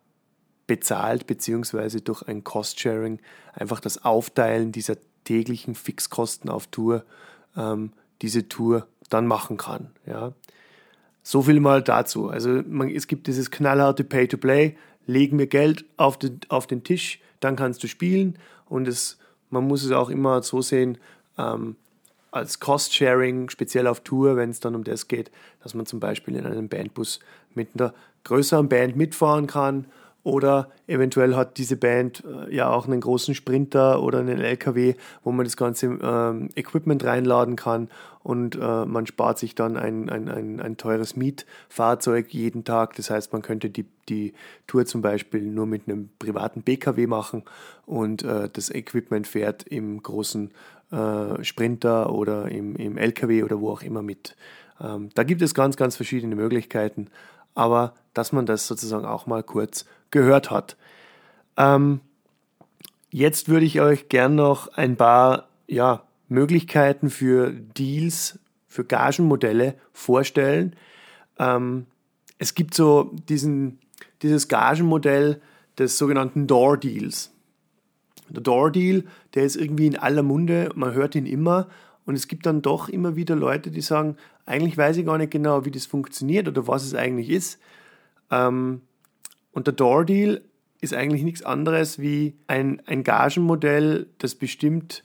bezahlt, 0.67 1.27
beziehungsweise 1.27 2.01
durch 2.01 2.23
ein 2.23 2.43
Cost-Sharing 2.43 3.19
einfach 3.53 3.79
das 3.79 4.03
Aufteilen 4.03 4.71
dieser 4.71 4.97
täglichen 5.23 5.75
Fixkosten 5.75 6.49
auf 6.49 6.67
Tour, 6.67 7.03
ähm, 7.55 7.91
diese 8.21 8.47
Tour 8.47 8.87
dann 9.09 9.27
machen 9.27 9.57
kann. 9.57 9.91
Ja. 10.05 10.33
So 11.23 11.41
viel 11.41 11.59
mal 11.59 11.81
dazu. 11.81 12.29
Also 12.29 12.61
man, 12.67 12.89
es 12.89 13.07
gibt 13.07 13.27
dieses 13.27 13.51
knallharte 13.51 14.03
Pay-to-Play, 14.03 14.77
legen 15.07 15.37
wir 15.39 15.47
Geld 15.47 15.85
auf 15.97 16.17
den, 16.17 16.39
auf 16.49 16.67
den 16.67 16.83
Tisch, 16.83 17.19
dann 17.39 17.55
kannst 17.55 17.83
du 17.83 17.87
spielen. 17.87 18.37
Und 18.67 18.87
es, 18.87 19.17
man 19.49 19.67
muss 19.67 19.83
es 19.83 19.91
auch 19.91 20.09
immer 20.09 20.41
so 20.43 20.61
sehen, 20.61 20.97
ähm, 21.37 21.75
als 22.31 22.59
Cost-Sharing, 22.59 23.49
speziell 23.49 23.87
auf 23.87 24.01
Tour, 24.01 24.35
wenn 24.35 24.49
es 24.49 24.59
dann 24.59 24.75
um 24.75 24.83
das 24.83 25.07
geht, 25.07 25.31
dass 25.63 25.73
man 25.73 25.85
zum 25.85 25.99
Beispiel 25.99 26.35
in 26.35 26.45
einem 26.45 26.67
Bandbus 26.67 27.19
mit 27.53 27.69
einer 27.75 27.93
größeren 28.25 28.67
Band 28.67 28.97
mitfahren 28.97 29.47
kann 29.47 29.85
oder 30.25 30.69
eventuell 30.87 31.35
hat 31.35 31.57
diese 31.59 31.77
Band 31.77 32.23
äh, 32.25 32.53
ja 32.53 32.71
auch 32.71 32.87
einen 32.87 32.99
großen 32.99 33.35
Sprinter 33.35 34.01
oder 34.01 34.19
einen 34.19 34.41
LKW, 34.41 34.95
wo 35.23 35.31
man 35.31 35.45
das 35.45 35.55
ganze 35.55 35.85
ähm, 36.01 36.49
Equipment 36.55 37.05
reinladen 37.05 37.55
kann 37.55 37.89
und 38.23 38.55
äh, 38.55 38.85
man 38.85 39.05
spart 39.05 39.37
sich 39.37 39.53
dann 39.53 39.77
ein, 39.77 40.09
ein, 40.09 40.27
ein, 40.27 40.59
ein 40.59 40.77
teures 40.77 41.15
Mietfahrzeug 41.15 42.33
jeden 42.33 42.63
Tag. 42.63 42.95
Das 42.95 43.11
heißt, 43.11 43.33
man 43.33 43.43
könnte 43.43 43.69
die, 43.69 43.85
die 44.09 44.33
Tour 44.65 44.87
zum 44.87 45.03
Beispiel 45.03 45.43
nur 45.43 45.67
mit 45.67 45.87
einem 45.87 46.09
privaten 46.17 46.63
PKW 46.63 47.05
machen 47.05 47.43
und 47.85 48.23
äh, 48.23 48.49
das 48.51 48.71
Equipment 48.71 49.27
fährt 49.27 49.61
im 49.61 50.01
großen 50.01 50.49
äh, 50.91 51.43
Sprinter 51.43 52.11
oder 52.11 52.49
im, 52.49 52.75
im 52.77 52.97
LKW 52.97 53.43
oder 53.43 53.61
wo 53.61 53.69
auch 53.69 53.83
immer 53.83 54.01
mit. 54.01 54.35
Ähm, 54.81 55.09
da 55.13 55.21
gibt 55.21 55.43
es 55.43 55.53
ganz, 55.53 55.77
ganz 55.77 55.95
verschiedene 55.95 56.35
Möglichkeiten, 56.35 57.11
aber 57.53 57.93
dass 58.15 58.31
man 58.31 58.47
das 58.47 58.65
sozusagen 58.65 59.05
auch 59.05 59.27
mal 59.27 59.43
kurz 59.43 59.85
gehört 60.15 60.49
hat. 60.49 60.77
Ähm, 61.57 61.99
jetzt 63.11 63.49
würde 63.49 63.65
ich 63.65 63.81
euch 63.81 64.07
gern 64.07 64.35
noch 64.35 64.69
ein 64.69 64.95
paar 64.95 65.49
ja, 65.67 66.03
Möglichkeiten 66.29 67.09
für 67.09 67.51
Deals, 67.51 68.39
für 68.65 68.85
Gagenmodelle 68.85 69.75
vorstellen. 69.91 70.77
Ähm, 71.37 71.85
es 72.37 72.55
gibt 72.55 72.75
so 72.75 73.11
diesen, 73.27 73.79
dieses 74.21 74.47
Gagenmodell 74.47 75.41
des 75.77 75.97
sogenannten 75.97 76.47
Door 76.47 76.77
Deals. 76.77 77.33
Der 78.29 78.41
Door 78.41 78.71
Deal, 78.71 79.03
der 79.33 79.43
ist 79.43 79.57
irgendwie 79.57 79.87
in 79.87 79.97
aller 79.97 80.23
Munde, 80.23 80.69
man 80.75 80.93
hört 80.93 81.15
ihn 81.15 81.25
immer 81.25 81.67
und 82.05 82.15
es 82.15 82.29
gibt 82.29 82.45
dann 82.45 82.61
doch 82.61 82.87
immer 82.87 83.17
wieder 83.17 83.35
Leute, 83.35 83.69
die 83.69 83.81
sagen, 83.81 84.15
eigentlich 84.45 84.77
weiß 84.77 84.95
ich 84.95 85.05
gar 85.05 85.17
nicht 85.17 85.31
genau, 85.31 85.65
wie 85.65 85.71
das 85.71 85.85
funktioniert 85.85 86.47
oder 86.47 86.67
was 86.69 86.85
es 86.85 86.95
eigentlich 86.95 87.29
ist. 87.29 87.59
Ähm, 88.31 88.81
und 89.55 89.67
der 89.67 89.73
Door 89.73 90.05
Deal 90.05 90.41
ist 90.81 90.93
eigentlich 90.93 91.23
nichts 91.23 91.41
anderes 91.41 91.97
wie 91.97 92.35
ein, 92.45 92.81
ein 92.85 93.03
Gagenmodell, 93.03 94.07
das 94.19 94.35
bestimmt 94.35 95.03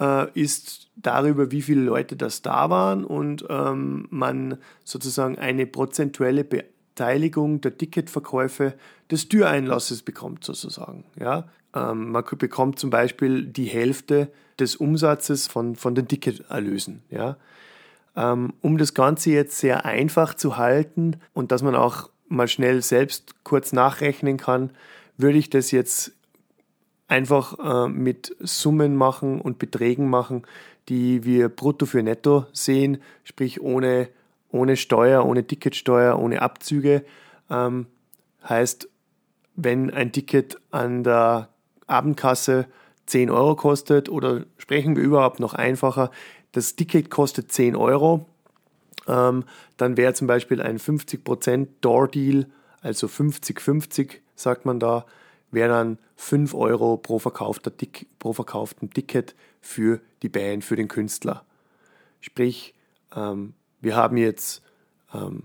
äh, 0.00 0.30
ist 0.40 0.88
darüber, 0.96 1.50
wie 1.50 1.60
viele 1.60 1.82
Leute 1.82 2.16
das 2.16 2.40
da 2.40 2.70
waren 2.70 3.04
und 3.04 3.44
ähm, 3.50 4.06
man 4.10 4.58
sozusagen 4.84 5.36
eine 5.36 5.66
prozentuelle 5.66 6.44
Beteiligung 6.44 7.60
der 7.60 7.76
Ticketverkäufe 7.76 8.74
des 9.10 9.28
Türeinlasses 9.28 10.02
bekommt 10.02 10.44
sozusagen. 10.44 11.04
Ja? 11.18 11.48
Ähm, 11.74 12.12
man 12.12 12.24
bekommt 12.38 12.78
zum 12.78 12.90
Beispiel 12.90 13.44
die 13.44 13.66
Hälfte 13.66 14.30
des 14.60 14.76
Umsatzes 14.76 15.48
von, 15.48 15.74
von 15.74 15.96
den 15.96 16.06
Ticketerlösen. 16.06 17.02
Ja? 17.10 17.36
Ähm, 18.14 18.52
um 18.60 18.78
das 18.78 18.94
Ganze 18.94 19.30
jetzt 19.30 19.58
sehr 19.58 19.84
einfach 19.84 20.34
zu 20.34 20.56
halten 20.56 21.16
und 21.34 21.50
dass 21.50 21.62
man 21.62 21.74
auch 21.74 22.10
mal 22.28 22.48
schnell 22.48 22.82
selbst 22.82 23.34
kurz 23.44 23.72
nachrechnen 23.72 24.36
kann, 24.36 24.70
würde 25.16 25.38
ich 25.38 25.50
das 25.50 25.70
jetzt 25.70 26.12
einfach 27.08 27.58
äh, 27.58 27.88
mit 27.88 28.36
Summen 28.40 28.94
machen 28.96 29.40
und 29.40 29.58
Beträgen 29.58 30.08
machen, 30.08 30.42
die 30.88 31.24
wir 31.24 31.48
brutto 31.48 31.86
für 31.86 32.02
netto 32.02 32.46
sehen, 32.52 32.98
sprich 33.24 33.60
ohne, 33.60 34.08
ohne 34.50 34.76
Steuer, 34.76 35.24
ohne 35.26 35.46
Ticketsteuer, 35.46 36.18
ohne 36.18 36.42
Abzüge. 36.42 37.04
Ähm, 37.50 37.86
heißt, 38.46 38.88
wenn 39.56 39.90
ein 39.90 40.12
Ticket 40.12 40.58
an 40.70 41.02
der 41.02 41.48
Abendkasse 41.86 42.66
10 43.06 43.30
Euro 43.30 43.56
kostet 43.56 44.08
oder 44.08 44.44
sprechen 44.58 44.94
wir 44.96 45.02
überhaupt 45.02 45.40
noch 45.40 45.54
einfacher, 45.54 46.10
das 46.52 46.76
Ticket 46.76 47.10
kostet 47.10 47.50
10 47.50 47.74
Euro, 47.74 48.26
ähm, 49.08 49.44
dann 49.76 49.96
wäre 49.96 50.14
zum 50.14 50.26
Beispiel 50.26 50.60
ein 50.60 50.78
50% 50.78 51.66
Door-Deal, 51.80 52.46
also 52.80 53.06
50-50 53.06 54.18
sagt 54.34 54.64
man 54.64 54.78
da, 54.78 55.04
wäre 55.50 55.68
dann 55.68 55.98
5 56.16 56.54
Euro 56.54 56.96
pro, 56.96 57.18
verkaufter, 57.18 57.72
pro 58.18 58.32
verkauften 58.32 58.90
Ticket 58.90 59.34
für 59.60 60.00
die 60.22 60.28
Band, 60.28 60.64
für 60.64 60.76
den 60.76 60.88
Künstler. 60.88 61.44
Sprich, 62.20 62.74
ähm, 63.16 63.54
wir 63.80 63.96
haben 63.96 64.16
jetzt 64.16 64.62
ähm, 65.14 65.44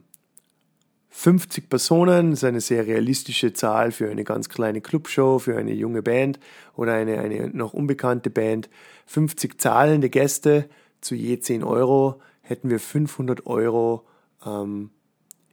50 1.10 1.70
Personen, 1.70 2.32
das 2.32 2.40
ist 2.40 2.44
eine 2.44 2.62
sehr 2.62 2.88
realistische 2.88 3.54
Zahl 3.54 3.92
für 3.92 4.10
eine 4.10 4.24
ganz 4.24 4.50
kleine 4.50 4.82
Clubshow, 4.82 5.38
für 5.38 5.58
eine 5.58 5.74
junge 5.74 6.02
Band 6.02 6.40
oder 6.76 6.94
eine, 6.94 7.20
eine 7.20 7.50
noch 7.50 7.74
unbekannte 7.74 8.32
Band. 8.32 8.70
50 9.06 9.62
zahlende 9.62 10.10
Gäste 10.10 10.68
zu 11.02 11.14
je 11.14 11.40
10 11.40 11.64
Euro 11.64 12.20
hätten 12.44 12.70
wir 12.70 12.80
500 12.80 13.48
Euro 13.48 14.06
ähm, 14.46 14.92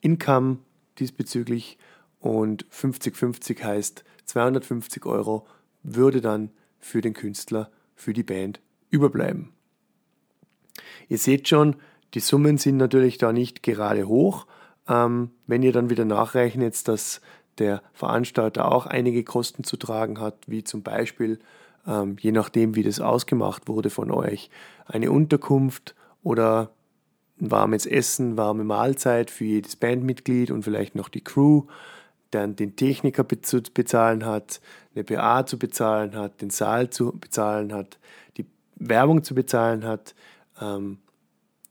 Income 0.02 0.58
diesbezüglich 0.98 1.78
und 2.18 2.66
50-50 2.66 3.62
heißt 3.62 4.04
250 4.26 5.06
Euro 5.06 5.46
würde 5.82 6.20
dann 6.20 6.50
für 6.78 7.00
den 7.00 7.14
Künstler, 7.14 7.70
für 7.94 8.12
die 8.12 8.22
Band 8.22 8.60
überbleiben. 8.90 9.52
Ihr 11.08 11.18
seht 11.18 11.48
schon, 11.48 11.76
die 12.14 12.20
Summen 12.20 12.58
sind 12.58 12.76
natürlich 12.76 13.18
da 13.18 13.32
nicht 13.32 13.62
gerade 13.62 14.06
hoch. 14.06 14.46
Ähm, 14.88 15.30
wenn 15.46 15.62
ihr 15.62 15.72
dann 15.72 15.90
wieder 15.90 16.04
nachrechnet, 16.04 16.86
dass 16.88 17.20
der 17.58 17.82
Veranstalter 17.92 18.70
auch 18.70 18.86
einige 18.86 19.24
Kosten 19.24 19.64
zu 19.64 19.76
tragen 19.76 20.20
hat, 20.20 20.36
wie 20.46 20.64
zum 20.64 20.82
Beispiel, 20.82 21.38
ähm, 21.86 22.16
je 22.20 22.32
nachdem, 22.32 22.74
wie 22.74 22.82
das 22.82 23.00
ausgemacht 23.00 23.68
wurde 23.68 23.90
von 23.90 24.10
euch, 24.10 24.50
eine 24.86 25.10
Unterkunft 25.10 25.94
oder 26.22 26.70
ein 27.40 27.50
warmes 27.50 27.86
Essen, 27.86 28.36
warme 28.36 28.64
Mahlzeit 28.64 29.30
für 29.30 29.44
jedes 29.44 29.76
Bandmitglied 29.76 30.50
und 30.50 30.62
vielleicht 30.62 30.94
noch 30.94 31.08
die 31.08 31.24
Crew, 31.24 31.64
dann 32.30 32.56
den 32.56 32.76
Techniker 32.76 33.26
zu 33.42 33.62
bezahlen 33.62 34.24
hat, 34.24 34.60
eine 34.94 35.04
PA 35.04 35.46
zu 35.46 35.58
bezahlen 35.58 36.14
hat, 36.14 36.40
den 36.40 36.50
Saal 36.50 36.90
zu 36.90 37.12
bezahlen 37.12 37.72
hat, 37.72 37.98
die 38.36 38.46
Werbung 38.76 39.24
zu 39.24 39.34
bezahlen 39.34 39.84
hat, 39.84 40.14
ähm, 40.60 40.98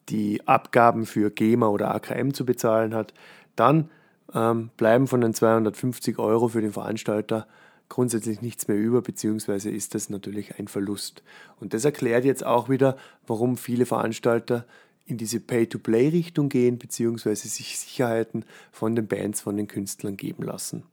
die 0.09 0.47
Abgaben 0.47 1.05
für 1.05 1.29
GEMA 1.29 1.67
oder 1.67 1.93
AKM 1.93 2.33
zu 2.33 2.45
bezahlen 2.45 2.93
hat, 2.93 3.13
dann 3.55 3.89
ähm, 4.33 4.69
bleiben 4.77 5.07
von 5.07 5.21
den 5.21 5.33
250 5.33 6.19
Euro 6.19 6.49
für 6.49 6.61
den 6.61 6.73
Veranstalter 6.73 7.47
grundsätzlich 7.89 8.41
nichts 8.41 8.67
mehr 8.67 8.77
über, 8.77 9.01
beziehungsweise 9.01 9.69
ist 9.69 9.95
das 9.95 10.09
natürlich 10.09 10.59
ein 10.59 10.67
Verlust. 10.67 11.23
Und 11.59 11.73
das 11.73 11.85
erklärt 11.85 12.23
jetzt 12.23 12.45
auch 12.45 12.69
wieder, 12.69 12.95
warum 13.25 13.57
viele 13.57 13.85
Veranstalter 13.85 14.65
in 15.09 15.17
diese 15.17 15.39
Pay-to-Play-Richtung 15.39 16.49
gehen, 16.49 16.77
beziehungsweise 16.77 17.47
sich 17.47 17.79
Sicherheiten 17.79 18.45
von 18.71 18.95
den 18.95 19.07
Bands, 19.07 19.41
von 19.41 19.57
den 19.57 19.67
Künstlern 19.67 20.17
geben 20.17 20.43
lassen. 20.43 20.83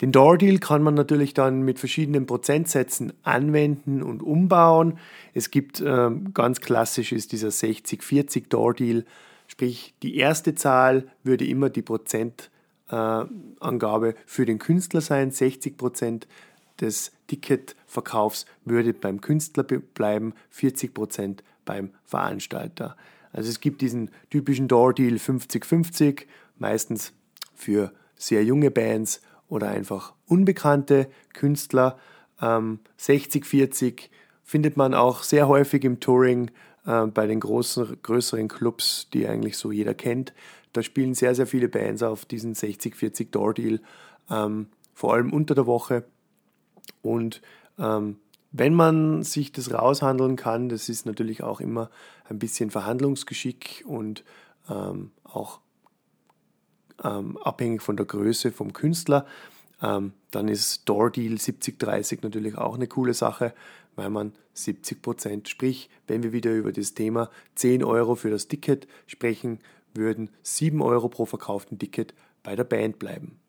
Den 0.00 0.12
Door-Deal 0.12 0.58
kann 0.58 0.82
man 0.82 0.94
natürlich 0.94 1.34
dann 1.34 1.62
mit 1.62 1.78
verschiedenen 1.78 2.26
Prozentsätzen 2.26 3.12
anwenden 3.22 4.02
und 4.02 4.22
umbauen. 4.22 4.98
Es 5.34 5.50
gibt 5.50 5.80
äh, 5.80 6.10
ganz 6.34 6.60
klassisch 6.60 7.12
ist 7.12 7.32
dieser 7.32 7.48
60-40 7.48 8.48
Door-Deal, 8.48 9.04
sprich 9.46 9.94
die 10.02 10.16
erste 10.16 10.56
Zahl 10.56 11.06
würde 11.22 11.46
immer 11.46 11.70
die 11.70 11.82
Prozentangabe 11.82 14.08
äh, 14.10 14.14
für 14.26 14.46
den 14.46 14.58
Künstler 14.58 15.00
sein. 15.00 15.30
60 15.30 15.76
Prozent 15.76 16.26
des 16.80 17.12
Ticketverkaufs 17.28 18.46
würde 18.64 18.94
beim 18.94 19.20
Künstler 19.20 19.62
bleiben, 19.62 20.34
40 20.50 20.92
Prozent 20.92 21.44
beim 21.64 21.90
Veranstalter. 22.04 22.96
Also 23.32 23.50
es 23.50 23.60
gibt 23.60 23.80
diesen 23.80 24.10
typischen 24.30 24.68
Door-Deal 24.68 25.16
50-50, 25.16 26.26
meistens 26.58 27.12
für 27.54 27.92
sehr 28.16 28.44
junge 28.44 28.70
Bands 28.70 29.20
oder 29.48 29.68
einfach 29.68 30.14
unbekannte 30.26 31.08
Künstler. 31.32 31.98
Ähm, 32.40 32.80
60-40 32.98 34.08
findet 34.42 34.76
man 34.76 34.94
auch 34.94 35.22
sehr 35.22 35.48
häufig 35.48 35.84
im 35.84 36.00
Touring 36.00 36.50
äh, 36.86 37.06
bei 37.06 37.26
den 37.26 37.40
großen, 37.40 37.98
größeren 38.02 38.48
Clubs, 38.48 39.08
die 39.12 39.26
eigentlich 39.26 39.56
so 39.56 39.72
jeder 39.72 39.94
kennt. 39.94 40.32
Da 40.72 40.82
spielen 40.82 41.14
sehr, 41.14 41.34
sehr 41.34 41.46
viele 41.46 41.68
Bands 41.68 42.02
auf 42.02 42.24
diesen 42.24 42.54
60-40 42.54 43.30
Door-Deal, 43.30 43.80
ähm, 44.30 44.66
vor 44.92 45.14
allem 45.14 45.32
unter 45.32 45.54
der 45.54 45.66
Woche. 45.66 46.04
Und 47.02 47.42
ähm, 47.78 48.16
wenn 48.56 48.72
man 48.72 49.24
sich 49.24 49.50
das 49.50 49.72
raushandeln 49.74 50.36
kann, 50.36 50.68
das 50.68 50.88
ist 50.88 51.06
natürlich 51.06 51.42
auch 51.42 51.60
immer 51.60 51.90
ein 52.28 52.38
bisschen 52.38 52.70
Verhandlungsgeschick 52.70 53.82
und 53.84 54.22
ähm, 54.70 55.10
auch 55.24 55.58
ähm, 57.02 57.36
abhängig 57.38 57.82
von 57.82 57.96
der 57.96 58.06
Größe 58.06 58.52
vom 58.52 58.72
Künstler, 58.72 59.26
ähm, 59.82 60.12
dann 60.30 60.46
ist 60.46 60.88
Door 60.88 61.10
Deal 61.10 61.34
70-30 61.34 62.20
natürlich 62.22 62.56
auch 62.56 62.76
eine 62.76 62.86
coole 62.86 63.12
Sache, 63.12 63.54
weil 63.96 64.08
man 64.08 64.32
70 64.52 65.02
Prozent, 65.02 65.48
sprich, 65.48 65.90
wenn 66.06 66.22
wir 66.22 66.32
wieder 66.32 66.54
über 66.54 66.70
das 66.70 66.94
Thema 66.94 67.30
10 67.56 67.82
Euro 67.82 68.14
für 68.14 68.30
das 68.30 68.46
Ticket 68.46 68.86
sprechen, 69.08 69.58
würden 69.94 70.30
7 70.44 70.80
Euro 70.80 71.08
pro 71.08 71.26
verkauften 71.26 71.80
Ticket 71.80 72.14
bei 72.44 72.54
der 72.54 72.62
Band 72.62 73.00
bleiben. 73.00 73.40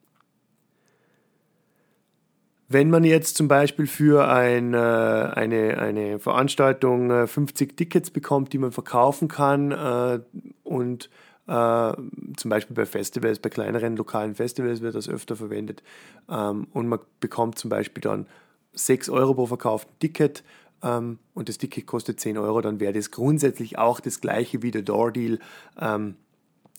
Wenn 2.68 2.90
man 2.90 3.04
jetzt 3.04 3.38
zum 3.38 3.48
Beispiel 3.48 3.86
für 3.86 4.28
ein, 4.28 4.74
äh, 4.74 4.78
eine, 4.78 5.78
eine 5.78 6.20
Veranstaltung 6.20 7.28
50 7.28 7.70
äh, 7.70 7.76
Tickets 7.76 8.10
bekommt, 8.10 8.54
die 8.54 8.58
man 8.58 8.72
verkaufen 8.72 9.28
kann 9.28 9.72
äh, 9.72 10.20
und 10.64 11.10
zum 11.48 12.50
Beispiel 12.50 12.76
bei 12.76 12.88
Festivals, 12.88 13.38
bei 13.38 13.52
kleineren 13.52 13.96
lokalen 13.96 14.34
Festivals 14.34 14.82
wird 14.82 14.96
das 14.96 15.08
öfter 15.08 15.36
verwendet 15.36 15.84
ähm, 16.28 16.66
und 16.74 16.88
man 16.88 16.98
bekommt 17.20 17.60
zum 17.60 17.70
Beispiel 17.70 18.02
dann 18.02 18.26
6 18.74 19.10
Euro 19.10 19.36
pro 19.36 19.46
verkauften 19.46 19.94
Ticket 20.00 20.44
ähm, 20.82 21.20
und 21.36 21.48
das 21.48 21.60
Ticket 21.60 21.86
kostet 21.86 22.20
10 22.20 22.40
Euro, 22.40 22.62
dann 22.62 22.80
wäre 22.80 22.94
das 22.94 23.12
grundsätzlich 23.12 23.78
auch 23.78 24.00
das 24.00 24.22
gleiche 24.22 24.64
wie 24.64 24.72
der 24.72 24.82
Door 24.82 25.12
Deal. 25.12 25.38
Ähm, 25.80 26.16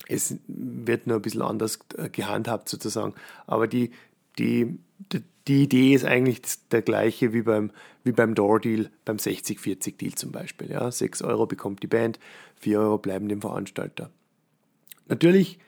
es 0.08 0.34
wird 0.48 1.06
nur 1.06 1.18
ein 1.18 1.22
bisschen 1.22 1.42
anders 1.42 1.78
gehandhabt 2.10 2.68
sozusagen, 2.68 3.14
aber 3.46 3.68
die, 3.68 3.92
die, 4.36 4.80
die 5.12 5.22
die 5.48 5.62
Idee 5.62 5.94
ist 5.94 6.04
eigentlich 6.04 6.40
der 6.70 6.82
gleiche 6.82 7.32
wie 7.32 7.42
beim, 7.42 7.70
wie 8.04 8.12
beim 8.12 8.34
Door-Deal, 8.34 8.90
beim 9.04 9.16
60-40-Deal 9.16 10.14
zum 10.14 10.32
Beispiel. 10.32 10.70
Ja, 10.70 10.90
6 10.90 11.22
Euro 11.22 11.46
bekommt 11.46 11.82
die 11.82 11.86
Band, 11.86 12.18
4 12.56 12.80
Euro 12.80 12.98
bleiben 12.98 13.28
dem 13.28 13.40
Veranstalter. 13.40 14.10
Natürlich 15.08 15.58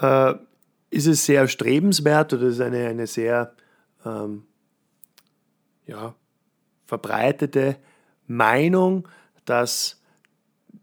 äh, 0.00 0.34
ist 0.90 1.06
es 1.06 1.24
sehr 1.24 1.48
strebenswert 1.48 2.34
oder 2.34 2.46
ist 2.46 2.60
eine, 2.60 2.88
eine 2.88 3.06
sehr 3.06 3.54
ähm, 4.04 4.44
ja, 5.86 6.14
verbreitete 6.84 7.76
Meinung, 8.26 9.08
dass 9.44 10.02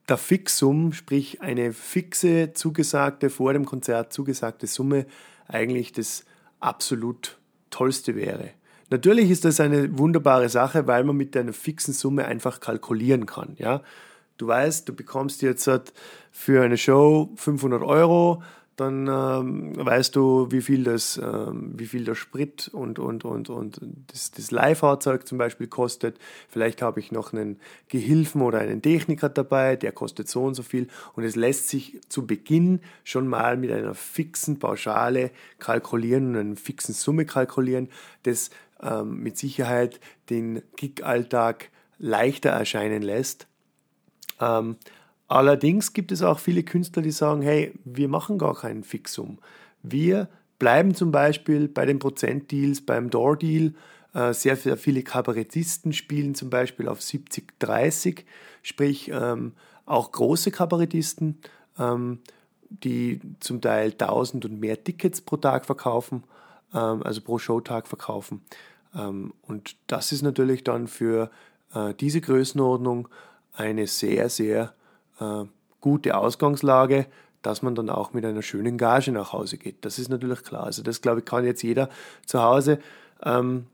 der 0.09 0.17
Fixum, 0.17 0.91
sprich 0.91 1.41
eine 1.41 1.71
fixe 1.71 2.53
zugesagte, 2.53 3.29
vor 3.29 3.53
dem 3.53 3.65
Konzert 3.65 4.11
zugesagte 4.11 4.67
Summe, 4.67 5.05
eigentlich 5.47 5.91
das 5.91 6.25
absolut 6.59 7.37
Tollste 7.73 8.15
wäre. 8.15 8.51
Natürlich 8.89 9.31
ist 9.31 9.43
das 9.43 9.59
eine 9.59 9.97
wunderbare 9.97 10.49
Sache, 10.49 10.85
weil 10.85 11.03
man 11.03 11.17
mit 11.17 11.35
einer 11.35 11.53
fixen 11.53 11.93
Summe 11.93 12.25
einfach 12.25 12.59
kalkulieren 12.59 13.25
kann. 13.25 13.55
Ja? 13.57 13.81
Du 14.37 14.47
weißt, 14.47 14.87
du 14.87 14.93
bekommst 14.93 15.41
jetzt 15.41 15.69
für 16.31 16.63
eine 16.63 16.77
Show 16.77 17.31
500 17.35 17.81
Euro 17.81 18.43
dann 18.75 19.07
ähm, 19.07 19.73
weißt 19.75 20.15
du, 20.15 20.47
wie 20.51 20.61
viel 20.61 20.83
das, 20.83 21.17
ähm, 21.17 21.73
wie 21.75 21.85
viel 21.85 22.05
der 22.05 22.15
Sprit 22.15 22.69
und, 22.73 22.97
und, 22.97 23.23
und, 23.23 23.49
und 23.49 23.79
das, 24.07 24.31
das 24.31 24.49
Leihfahrzeug 24.49 25.27
zum 25.27 25.37
Beispiel 25.37 25.67
kostet. 25.67 26.17
Vielleicht 26.49 26.81
habe 26.81 26.99
ich 26.99 27.11
noch 27.11 27.33
einen 27.33 27.59
Gehilfen 27.87 28.41
oder 28.41 28.59
einen 28.59 28.81
Techniker 28.81 29.29
dabei, 29.29 29.75
der 29.75 29.91
kostet 29.91 30.27
so 30.27 30.43
und 30.43 30.55
so 30.55 30.63
viel. 30.63 30.87
Und 31.13 31.23
es 31.23 31.35
lässt 31.35 31.69
sich 31.69 31.99
zu 32.09 32.25
Beginn 32.25 32.79
schon 33.03 33.27
mal 33.27 33.57
mit 33.57 33.71
einer 33.71 33.93
fixen 33.93 34.57
Pauschale 34.57 35.31
kalkulieren 35.59 36.29
und 36.29 36.37
einer 36.37 36.55
fixen 36.55 36.95
Summe 36.95 37.25
kalkulieren, 37.25 37.89
das 38.23 38.49
ähm, 38.81 39.21
mit 39.21 39.37
Sicherheit 39.37 39.99
den 40.31 40.63
Gig-Alltag 40.77 41.69
leichter 41.99 42.49
erscheinen 42.49 43.03
lässt. 43.03 43.47
Allerdings 45.27 45.93
gibt 45.93 46.11
es 46.11 46.21
auch 46.21 46.39
viele 46.39 46.63
Künstler, 46.63 47.01
die 47.01 47.11
sagen, 47.11 47.41
hey, 47.41 47.73
wir 47.85 48.07
machen 48.07 48.37
gar 48.37 48.55
kein 48.55 48.83
Fixum. 48.83 49.39
Wir 49.81 50.27
bleiben 50.59 50.93
zum 50.95 51.11
Beispiel 51.11 51.67
bei 51.67 51.85
den 51.85 51.99
Prozentdeals, 51.99 52.81
beim 52.81 53.09
Door-Deal 53.09 53.73
Äh, 54.13 54.33
sehr, 54.33 54.55
sehr 54.55 54.77
viele 54.77 55.01
Kabarettisten 55.01 55.91
spielen 55.91 56.35
zum 56.35 56.49
Beispiel 56.49 56.87
auf 56.87 56.99
70-30, 56.99 58.25
sprich 58.61 59.09
ähm, 59.11 59.53
auch 59.87 60.11
große 60.11 60.51
Kabarettisten, 60.51 61.39
ähm, 61.79 62.19
die 62.69 63.19
zum 63.39 63.59
Teil 63.59 63.91
1000 63.91 64.45
und 64.45 64.59
mehr 64.59 64.83
Tickets 64.83 65.21
pro 65.21 65.37
Tag 65.37 65.65
verkaufen, 65.65 66.23
ähm, 66.73 67.01
also 67.03 67.21
pro 67.21 67.39
Showtag 67.39 67.87
verkaufen. 67.87 68.41
Und 68.95 69.75
das 69.87 70.11
ist 70.11 70.21
natürlich 70.21 70.63
dann 70.63 70.87
für 70.87 71.31
äh, 71.73 71.95
diese 71.95 72.21
Größenordnung 72.21 73.07
eine 73.53 73.87
sehr, 73.87 74.29
sehr 74.29 74.75
äh, 75.19 75.45
gute 75.81 76.17
Ausgangslage, 76.17 77.07
dass 77.41 77.61
man 77.61 77.75
dann 77.75 77.89
auch 77.89 78.13
mit 78.13 78.25
einer 78.25 78.41
schönen 78.41 78.77
Gage 78.77 79.11
nach 79.11 79.33
Hause 79.33 79.57
geht. 79.57 79.83
Das 79.85 79.99
ist 79.99 80.09
natürlich 80.09 80.43
klar. 80.43 80.63
Also 80.63 80.81
das, 80.81 81.01
glaube 81.01 81.19
ich, 81.19 81.25
kann 81.25 81.45
jetzt 81.45 81.61
jeder 81.61 81.89
zu 82.25 82.41
Hause 82.41 82.79
ähm, 83.23 83.65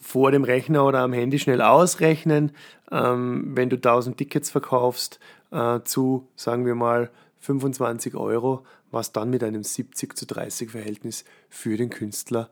vor 0.00 0.30
dem 0.30 0.44
Rechner 0.44 0.84
oder 0.84 1.00
am 1.00 1.14
Handy 1.14 1.38
schnell 1.38 1.62
ausrechnen, 1.62 2.52
ähm, 2.92 3.56
wenn 3.56 3.70
du 3.70 3.76
1000 3.76 4.18
Tickets 4.18 4.50
verkaufst 4.50 5.18
äh, 5.50 5.80
zu, 5.84 6.28
sagen 6.36 6.66
wir 6.66 6.74
mal, 6.74 7.10
25 7.38 8.14
Euro, 8.14 8.66
was 8.90 9.12
dann 9.12 9.30
mit 9.30 9.42
einem 9.42 9.62
70 9.62 10.16
zu 10.16 10.26
30 10.26 10.70
Verhältnis 10.70 11.24
für 11.48 11.76
den 11.76 11.90
Künstler 11.90 12.50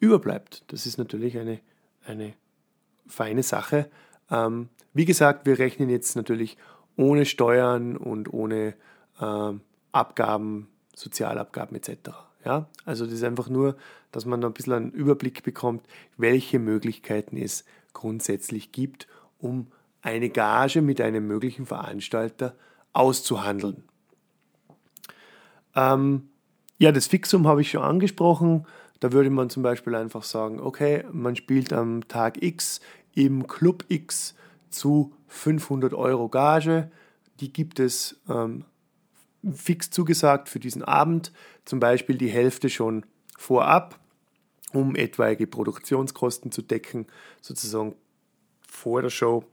überbleibt. 0.00 0.64
Das 0.66 0.86
ist 0.86 0.98
natürlich 0.98 1.38
eine, 1.38 1.60
eine 2.04 2.34
feine 3.06 3.42
Sache. 3.42 3.88
Ähm, 4.30 4.68
wie 4.92 5.04
gesagt, 5.04 5.46
wir 5.46 5.58
rechnen 5.58 5.90
jetzt 5.90 6.16
natürlich 6.16 6.56
ohne 6.96 7.26
Steuern 7.26 7.96
und 7.96 8.32
ohne 8.32 8.74
äh, 9.20 9.52
Abgaben, 9.92 10.68
Sozialabgaben 10.94 11.76
etc. 11.76 12.10
Ja? 12.44 12.68
Also 12.84 13.04
das 13.04 13.14
ist 13.14 13.24
einfach 13.24 13.48
nur, 13.48 13.76
dass 14.12 14.26
man 14.26 14.44
ein 14.44 14.52
bisschen 14.52 14.72
einen 14.72 14.90
Überblick 14.92 15.42
bekommt, 15.42 15.86
welche 16.16 16.58
Möglichkeiten 16.58 17.36
es 17.36 17.64
grundsätzlich 17.92 18.72
gibt, 18.72 19.08
um 19.38 19.68
eine 20.02 20.28
Gage 20.28 20.82
mit 20.82 21.00
einem 21.00 21.26
möglichen 21.26 21.66
Veranstalter 21.66 22.54
auszuhandeln. 22.92 23.84
Ähm, 25.74 26.28
ja, 26.78 26.92
das 26.92 27.06
Fixum 27.06 27.46
habe 27.46 27.62
ich 27.62 27.70
schon 27.70 27.82
angesprochen. 27.82 28.66
Da 29.00 29.12
würde 29.12 29.30
man 29.30 29.50
zum 29.50 29.62
Beispiel 29.62 29.94
einfach 29.94 30.22
sagen, 30.22 30.60
okay, 30.60 31.04
man 31.12 31.36
spielt 31.36 31.72
am 31.72 32.06
Tag 32.08 32.42
X 32.42 32.80
im 33.14 33.46
Club 33.46 33.84
X 33.88 34.34
zu 34.74 35.14
500 35.28 35.94
Euro 35.94 36.28
Gage. 36.28 36.90
Die 37.40 37.52
gibt 37.52 37.80
es 37.80 38.20
ähm, 38.28 38.64
fix 39.52 39.90
zugesagt 39.90 40.48
für 40.48 40.60
diesen 40.60 40.82
Abend, 40.82 41.32
zum 41.64 41.80
Beispiel 41.80 42.16
die 42.16 42.28
Hälfte 42.28 42.70
schon 42.70 43.04
vorab, 43.36 43.98
um 44.72 44.96
etwaige 44.96 45.46
Produktionskosten 45.46 46.50
zu 46.50 46.62
decken, 46.62 47.06
sozusagen 47.40 47.94
vor 48.66 49.02
der 49.02 49.10
Show 49.10 49.44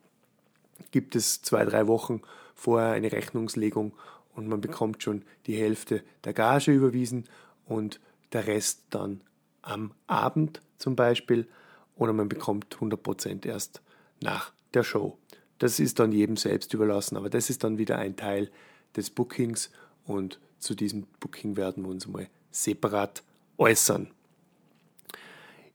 gibt 0.91 1.15
es 1.15 1.41
zwei, 1.41 1.63
drei 1.65 1.87
Wochen 1.87 2.21
vorher 2.55 2.93
eine 2.93 3.11
Rechnungslegung 3.11 3.93
und 4.33 4.47
man 4.47 4.61
bekommt 4.61 5.03
schon 5.03 5.23
die 5.45 5.55
Hälfte 5.55 6.03
der 6.23 6.33
Gage 6.33 6.71
überwiesen 6.71 7.25
und 7.65 7.99
der 8.33 8.47
Rest 8.47 8.85
dann 8.89 9.21
am 9.61 9.93
Abend 10.07 10.61
zum 10.77 10.95
Beispiel. 10.95 11.47
Oder 11.95 12.13
man 12.13 12.29
bekommt 12.29 12.75
100% 12.77 13.45
erst 13.45 13.81
nach 14.21 14.53
der 14.73 14.83
Show. 14.83 15.17
Das 15.59 15.79
ist 15.79 15.99
dann 15.99 16.11
jedem 16.11 16.37
selbst 16.37 16.73
überlassen, 16.73 17.17
aber 17.17 17.29
das 17.29 17.49
ist 17.49 17.63
dann 17.63 17.77
wieder 17.77 17.97
ein 17.97 18.15
Teil 18.15 18.49
des 18.95 19.09
Bookings 19.09 19.71
und 20.05 20.39
zu 20.59 20.75
diesem 20.75 21.07
Booking 21.19 21.55
werden 21.57 21.83
wir 21.83 21.89
uns 21.89 22.07
mal 22.07 22.27
separat 22.51 23.23
äußern. 23.57 24.09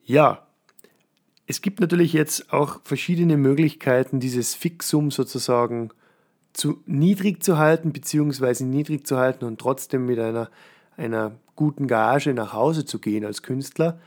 Ja, 0.05 0.47
es 1.47 1.61
gibt 1.61 1.81
natürlich 1.81 2.13
jetzt 2.13 2.53
auch 2.53 2.81
verschiedene 2.85 3.37
Möglichkeiten, 3.37 4.21
dieses 4.21 4.55
Fixum 4.55 5.11
sozusagen 5.11 5.91
zu 6.53 6.83
niedrig 6.87 7.43
zu 7.43 7.59
halten, 7.59 7.93
beziehungsweise 7.93 8.65
niedrig 8.65 9.07
zu 9.07 9.19
halten 9.19 9.45
und 9.45 9.61
trotzdem 9.61 10.07
mit 10.07 10.19
einer, 10.19 10.51
einer 10.97 11.39
guten 11.55 11.87
Gage 11.87 12.35
nach 12.35 12.53
Hause 12.53 12.85
zu 12.85 12.99
gehen 12.99 13.25
als 13.25 13.43
Künstler. 13.43 14.01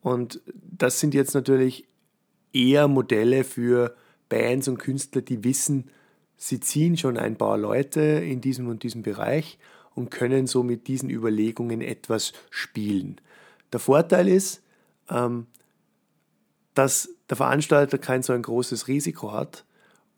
Und 0.00 0.40
das 0.54 0.98
sind 0.98 1.14
jetzt 1.14 1.34
natürlich 1.34 1.86
eher 2.52 2.88
Modelle 2.88 3.44
für 3.44 3.94
Bands 4.30 4.66
und 4.68 4.78
Künstler, 4.78 5.20
die 5.20 5.44
wissen, 5.44 5.90
Sie 6.42 6.58
ziehen 6.58 6.96
schon 6.96 7.18
ein 7.18 7.36
paar 7.36 7.58
Leute 7.58 8.00
in 8.00 8.40
diesem 8.40 8.68
und 8.68 8.82
diesem 8.82 9.02
Bereich 9.02 9.58
und 9.94 10.10
können 10.10 10.46
so 10.46 10.62
mit 10.62 10.88
diesen 10.88 11.10
Überlegungen 11.10 11.82
etwas 11.82 12.32
spielen. 12.48 13.20
Der 13.74 13.78
Vorteil 13.78 14.26
ist, 14.26 14.62
ähm, 15.10 15.46
dass 16.72 17.10
der 17.28 17.36
Veranstalter 17.36 17.98
kein 17.98 18.22
so 18.22 18.32
ein 18.32 18.40
großes 18.40 18.88
Risiko 18.88 19.32
hat 19.32 19.66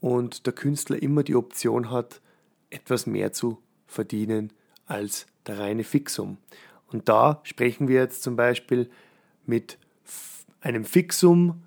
und 0.01 0.47
der 0.47 0.53
Künstler 0.53 1.03
immer 1.03 1.25
die 1.25 1.35
Option 1.35 1.91
hat, 1.91 2.21
etwas 2.71 3.07
mehr 3.07 3.33
zu 3.33 3.59
verdienen 3.89 4.53
als 4.87 5.27
der 5.47 5.59
reine 5.59 5.83
Fixum. 5.83 6.37
Und 6.93 7.09
da 7.09 7.41
sprechen 7.43 7.89
wir 7.89 8.01
jetzt 8.01 8.23
zum 8.23 8.37
Beispiel 8.37 8.89
mit 9.45 9.77
einem 10.61 10.85
Fixum 10.85 11.63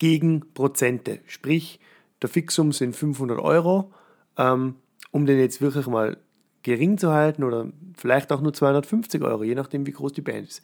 gegen 0.00 0.52
Prozente. 0.54 1.20
Sprich, 1.26 1.78
der 2.20 2.28
Fixum 2.28 2.72
sind 2.72 2.96
500 2.96 3.38
Euro. 3.38 3.92
Ähm, 4.36 4.74
um 5.12 5.26
den 5.26 5.38
jetzt 5.38 5.60
wirklich 5.60 5.86
mal 5.86 6.16
gering 6.62 6.98
zu 6.98 7.12
halten 7.12 7.44
oder 7.44 7.68
vielleicht 7.96 8.32
auch 8.32 8.40
nur 8.40 8.52
250 8.52 9.22
Euro, 9.22 9.44
je 9.44 9.54
nachdem, 9.54 9.86
wie 9.86 9.92
groß 9.92 10.12
die 10.12 10.20
Band 10.20 10.48
ist. 10.48 10.62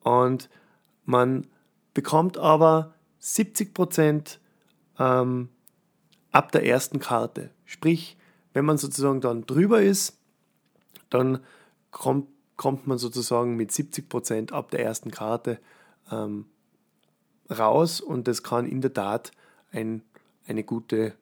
Und 0.00 0.48
man 1.04 1.46
bekommt 1.94 2.38
aber 2.38 2.94
70 3.18 3.74
Prozent 3.74 4.40
ähm, 4.98 5.48
ab 6.30 6.52
der 6.52 6.66
ersten 6.66 6.98
Karte. 6.98 7.50
Sprich, 7.64 8.16
wenn 8.52 8.64
man 8.64 8.78
sozusagen 8.78 9.20
dann 9.20 9.46
drüber 9.46 9.82
ist, 9.82 10.18
dann 11.10 11.40
kommt, 11.90 12.28
kommt 12.56 12.86
man 12.86 12.98
sozusagen 12.98 13.56
mit 13.56 13.72
70 13.72 14.08
Prozent 14.08 14.52
ab 14.52 14.70
der 14.70 14.84
ersten 14.84 15.10
Karte 15.10 15.58
ähm, 16.10 16.46
raus 17.52 18.00
und 18.00 18.28
das 18.28 18.42
kann 18.42 18.66
in 18.66 18.80
der 18.80 18.92
Tat 18.92 19.32
ein 19.72 20.02
eine 20.46 20.64
gute, 20.64 21.14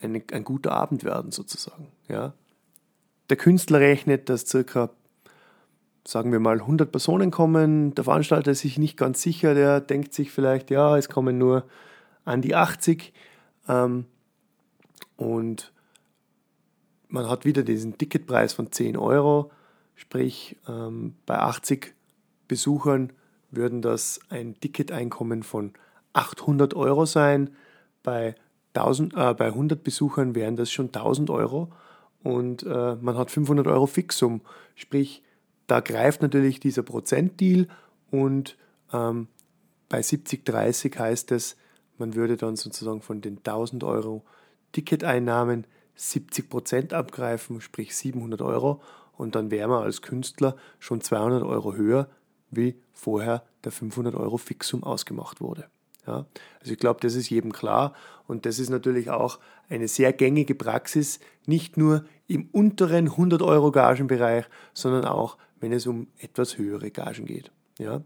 eine, 0.00 0.22
ein 0.32 0.44
guter 0.44 0.72
Abend 0.72 1.04
werden 1.04 1.32
sozusagen. 1.32 1.88
Ja. 2.08 2.34
Der 3.30 3.36
Künstler 3.36 3.80
rechnet, 3.80 4.28
dass 4.28 4.46
circa, 4.46 4.90
sagen 6.06 6.32
wir 6.32 6.40
mal, 6.40 6.60
100 6.60 6.90
Personen 6.90 7.30
kommen. 7.30 7.94
Der 7.94 8.04
Veranstalter 8.04 8.50
ist 8.50 8.60
sich 8.60 8.78
nicht 8.78 8.96
ganz 8.96 9.22
sicher, 9.22 9.54
der 9.54 9.80
denkt 9.80 10.12
sich 10.14 10.30
vielleicht, 10.30 10.70
ja, 10.70 10.96
es 10.96 11.08
kommen 11.08 11.38
nur 11.38 11.64
an 12.24 12.42
die 12.42 12.54
80. 12.54 13.12
Ähm, 13.68 14.06
und 15.16 15.72
man 17.08 17.28
hat 17.28 17.44
wieder 17.44 17.62
diesen 17.62 17.96
Ticketpreis 17.96 18.52
von 18.52 18.72
10 18.72 18.96
Euro, 18.96 19.50
sprich 19.94 20.56
ähm, 20.68 21.14
bei 21.26 21.38
80 21.38 21.94
Besuchern 22.48 23.12
würden 23.56 23.82
das 23.82 24.20
ein 24.28 24.58
Ticketeinkommen 24.60 25.42
von 25.42 25.72
800 26.12 26.74
Euro 26.74 27.06
sein. 27.06 27.50
Bei 28.02 28.34
1000, 28.74 29.14
äh, 29.14 29.34
bei 29.34 29.46
100 29.46 29.82
Besuchern 29.82 30.34
wären 30.34 30.56
das 30.56 30.70
schon 30.70 30.86
1000 30.86 31.30
Euro 31.30 31.72
und 32.22 32.62
äh, 32.64 32.96
man 32.96 33.16
hat 33.16 33.30
500 33.30 33.66
Euro 33.66 33.86
Fixum. 33.86 34.40
Sprich, 34.74 35.22
da 35.66 35.80
greift 35.80 36.22
natürlich 36.22 36.60
dieser 36.60 36.82
Prozentdeal 36.82 37.68
und 38.10 38.56
ähm, 38.92 39.28
bei 39.88 40.00
70-30 40.00 40.98
heißt 40.98 41.32
es, 41.32 41.56
man 41.98 42.14
würde 42.14 42.36
dann 42.36 42.56
sozusagen 42.56 43.02
von 43.02 43.20
den 43.20 43.38
1000 43.38 43.84
Euro 43.84 44.24
Ticketeinnahmen 44.72 45.66
70 45.94 46.50
Prozent 46.50 46.92
abgreifen, 46.92 47.60
sprich 47.60 47.94
700 47.94 48.42
Euro 48.42 48.82
und 49.16 49.34
dann 49.36 49.50
wäre 49.50 49.68
man 49.68 49.84
als 49.84 50.02
Künstler 50.02 50.56
schon 50.80 51.00
200 51.00 51.42
Euro 51.44 51.74
höher, 51.74 52.08
wie 52.56 52.76
vorher 52.92 53.42
der 53.64 53.72
500 53.72 54.14
Euro 54.14 54.36
Fixum 54.36 54.82
ausgemacht 54.82 55.40
wurde. 55.40 55.66
Ja, 56.06 56.26
also 56.60 56.72
ich 56.72 56.78
glaube, 56.78 57.00
das 57.00 57.14
ist 57.14 57.30
jedem 57.30 57.52
klar 57.52 57.94
und 58.26 58.44
das 58.44 58.58
ist 58.58 58.68
natürlich 58.68 59.10
auch 59.10 59.38
eine 59.70 59.88
sehr 59.88 60.12
gängige 60.12 60.54
Praxis, 60.54 61.18
nicht 61.46 61.78
nur 61.78 62.04
im 62.26 62.48
unteren 62.52 63.06
100 63.06 63.40
Euro 63.40 63.72
Gagenbereich, 63.72 64.44
sondern 64.74 65.06
auch, 65.06 65.38
wenn 65.60 65.72
es 65.72 65.86
um 65.86 66.08
etwas 66.18 66.58
höhere 66.58 66.90
Gagen 66.90 67.24
geht. 67.24 67.50
Ja, 67.78 68.02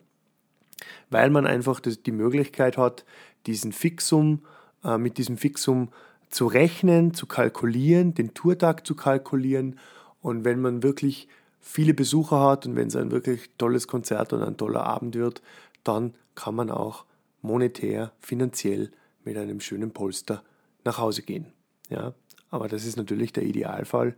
weil 1.11 1.31
man 1.31 1.47
einfach 1.47 1.81
die 1.81 2.13
Möglichkeit 2.13 2.77
hat, 2.79 3.05
diesen 3.47 3.73
Fixum, 3.73 4.45
äh, 4.85 4.99
mit 4.99 5.19
diesem 5.19 5.37
Fixum 5.37 5.89
zu 6.31 6.47
rechnen, 6.47 7.15
zu 7.15 7.27
kalkulieren, 7.27 8.15
den 8.15 8.35
Tourtag 8.35 8.87
zu 8.87 8.95
kalkulieren 8.95 9.79
und 10.21 10.45
wenn 10.45 10.61
man 10.61 10.83
wirklich 10.83 11.29
viele 11.61 11.94
Besucher 11.94 12.40
hat 12.40 12.66
und 12.66 12.77
wenn 12.77 12.88
es 12.88 12.97
ein 12.97 13.11
wirklich 13.11 13.51
tolles 13.59 13.88
Konzert 13.88 14.33
und 14.33 14.42
ein 14.42 14.57
toller 14.57 14.85
Abend 14.85 15.14
wird, 15.14 15.42
dann 15.85 16.14
kann 16.35 16.55
man 16.55 16.71
auch 16.71 17.05
monetär, 17.42 18.12
finanziell 18.21 18.90
mit 19.25 19.37
einem 19.37 19.61
schönen 19.61 19.92
Polster 19.92 20.42
nach 20.85 20.99
Hause 20.99 21.23
gehen. 21.23 21.53
Ja, 21.88 22.14
aber 22.51 22.68
das 22.68 22.85
ist 22.85 22.97
natürlich 22.97 23.33
der 23.33 23.44
Idealfall. 23.44 24.16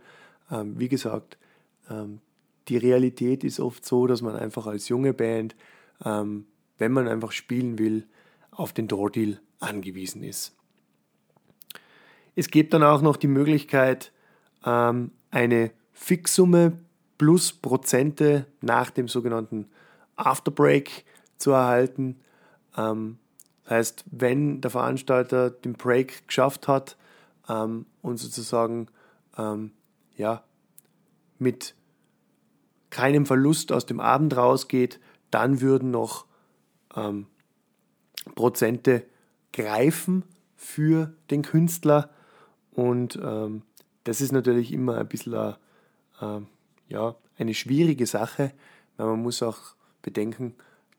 Ähm, 0.49 0.79
wie 0.79 0.89
gesagt, 0.89 1.37
ähm, 1.89 2.19
die 2.67 2.77
Realität 2.77 3.43
ist 3.43 3.59
oft 3.59 3.85
so, 3.85 4.07
dass 4.07 4.21
man 4.21 4.35
einfach 4.35 4.67
als 4.67 4.89
junge 4.89 5.13
Band, 5.13 5.55
ähm, 6.03 6.45
wenn 6.77 6.91
man 6.91 7.07
einfach 7.07 7.31
spielen 7.31 7.77
will, 7.77 8.07
auf 8.51 8.73
den 8.73 8.87
Door-Deal 8.87 9.39
angewiesen 9.59 10.23
ist. 10.23 10.55
Es 12.35 12.49
gibt 12.49 12.73
dann 12.73 12.83
auch 12.83 13.01
noch 13.01 13.17
die 13.17 13.27
Möglichkeit, 13.27 14.11
ähm, 14.65 15.11
eine 15.31 15.71
Fixsumme 15.91 16.79
plus 17.21 17.53
Prozente 17.53 18.47
nach 18.61 18.89
dem 18.89 19.07
sogenannten 19.07 19.69
Afterbreak 20.15 21.05
zu 21.37 21.51
erhalten. 21.51 22.19
Ähm, 22.75 23.19
das 23.63 23.71
heißt, 23.73 24.05
wenn 24.09 24.59
der 24.59 24.71
Veranstalter 24.71 25.51
den 25.51 25.73
Break 25.73 26.27
geschafft 26.27 26.67
hat 26.67 26.97
ähm, 27.47 27.85
und 28.01 28.17
sozusagen 28.17 28.87
ähm, 29.37 29.71
ja, 30.17 30.43
mit 31.37 31.75
keinem 32.89 33.27
Verlust 33.27 33.71
aus 33.71 33.85
dem 33.85 33.99
Abend 33.99 34.35
rausgeht, 34.35 34.99
dann 35.29 35.61
würden 35.61 35.91
noch 35.91 36.25
ähm, 36.95 37.27
Prozente 38.33 39.05
greifen 39.53 40.23
für 40.55 41.13
den 41.29 41.43
Künstler. 41.43 42.09
Und 42.71 43.19
ähm, 43.23 43.61
das 44.05 44.21
ist 44.21 44.31
natürlich 44.31 44.73
immer 44.73 44.97
ein 44.97 45.07
bisschen 45.07 45.35
eine, 45.35 45.57
äh, 46.19 46.41
ja, 46.91 47.15
eine 47.37 47.53
schwierige 47.53 48.05
Sache, 48.05 48.51
weil 48.97 49.07
man 49.07 49.21
muss 49.21 49.41
auch 49.41 49.59
bedenken, 50.01 50.55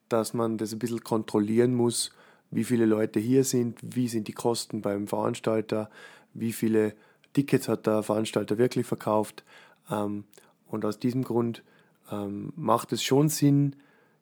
dass 0.08 0.34
man 0.34 0.58
das 0.58 0.72
ein 0.72 0.78
bisschen 0.78 1.04
kontrollieren 1.04 1.74
muss, 1.74 2.12
wie 2.50 2.64
viele 2.64 2.86
Leute 2.86 3.20
hier 3.20 3.44
sind, 3.44 3.78
wie 3.82 4.08
sind 4.08 4.28
die 4.28 4.32
Kosten 4.32 4.82
beim 4.82 5.06
Veranstalter, 5.06 5.90
wie 6.34 6.52
viele 6.52 6.94
Tickets 7.32 7.68
hat 7.68 7.86
der 7.86 8.02
Veranstalter 8.02 8.58
wirklich 8.58 8.86
verkauft. 8.86 9.44
Ähm, 9.90 10.24
und 10.66 10.84
aus 10.84 10.98
diesem 10.98 11.24
Grund 11.24 11.62
ähm, 12.10 12.52
macht 12.56 12.92
es 12.92 13.02
schon 13.02 13.28
Sinn, 13.28 13.76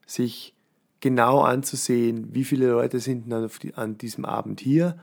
sich 0.07 0.55
genau 1.01 1.41
anzusehen, 1.41 2.35
wie 2.35 2.45
viele 2.45 2.69
Leute 2.71 3.01
sind 3.01 3.33
an 3.33 3.99
diesem 3.99 4.25
Abend 4.25 4.61
hier. 4.61 4.99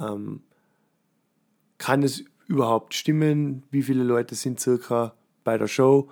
Ähm, 0.00 0.42
kann 1.78 2.02
es 2.02 2.24
überhaupt 2.46 2.94
stimmen? 2.94 3.64
Wie 3.70 3.82
viele 3.82 4.04
Leute 4.04 4.34
sind 4.34 4.60
circa 4.60 5.14
bei 5.44 5.58
der 5.58 5.68
Show? 5.68 6.08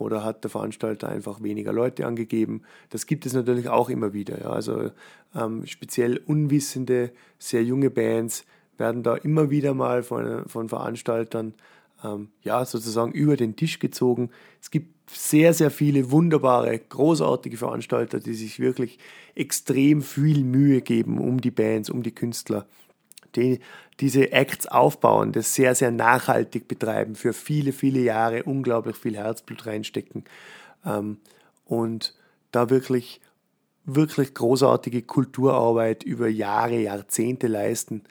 oder 0.00 0.24
hat 0.24 0.44
der 0.44 0.50
Veranstalter 0.50 1.08
einfach 1.08 1.42
weniger 1.42 1.72
Leute 1.72 2.06
angegeben. 2.06 2.62
Das 2.88 3.06
gibt 3.06 3.26
es 3.26 3.34
natürlich 3.34 3.68
auch 3.68 3.90
immer 3.90 4.12
wieder. 4.12 4.40
Ja. 4.40 4.50
Also 4.50 4.90
ähm, 5.34 5.66
speziell 5.66 6.18
unwissende, 6.18 7.12
sehr 7.38 7.62
junge 7.62 7.90
Bands 7.90 8.44
werden 8.78 9.02
da 9.02 9.16
immer 9.16 9.50
wieder 9.50 9.74
mal 9.74 10.02
von, 10.02 10.48
von 10.48 10.68
Veranstaltern 10.68 11.54
ähm, 12.02 12.30
ja, 12.42 12.64
sozusagen 12.64 13.12
über 13.12 13.36
den 13.36 13.56
Tisch 13.56 13.78
gezogen. 13.78 14.30
Es 14.60 14.70
gibt 14.70 15.10
sehr, 15.10 15.52
sehr 15.52 15.70
viele 15.70 16.10
wunderbare, 16.10 16.78
großartige 16.78 17.56
Veranstalter, 17.56 18.20
die 18.20 18.34
sich 18.34 18.58
wirklich 18.58 18.98
extrem 19.34 20.02
viel 20.02 20.44
Mühe 20.44 20.80
geben 20.80 21.18
um 21.18 21.40
die 21.40 21.50
Bands, 21.50 21.90
um 21.90 22.02
die 22.02 22.14
Künstler, 22.14 22.66
die 23.36 23.60
diese 24.00 24.32
Acts 24.32 24.66
aufbauen, 24.66 25.32
das 25.32 25.54
sehr, 25.54 25.74
sehr 25.74 25.90
nachhaltig 25.90 26.68
betreiben, 26.68 27.14
für 27.14 27.32
viele, 27.32 27.72
viele 27.72 28.00
Jahre 28.00 28.44
unglaublich 28.44 28.96
viel 28.96 29.16
Herzblut 29.16 29.66
reinstecken 29.66 30.24
ähm, 30.86 31.18
und 31.66 32.14
da 32.50 32.70
wirklich, 32.70 33.20
wirklich 33.84 34.34
großartige 34.34 35.02
Kulturarbeit 35.02 36.02
über 36.02 36.28
Jahre, 36.28 36.78
Jahrzehnte 36.80 37.46
leisten, 37.46 38.04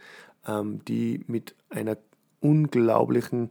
ähm, 0.47 0.85
die 0.85 1.23
mit 1.27 1.55
einer 1.69 1.97
unglaublichen 2.39 3.49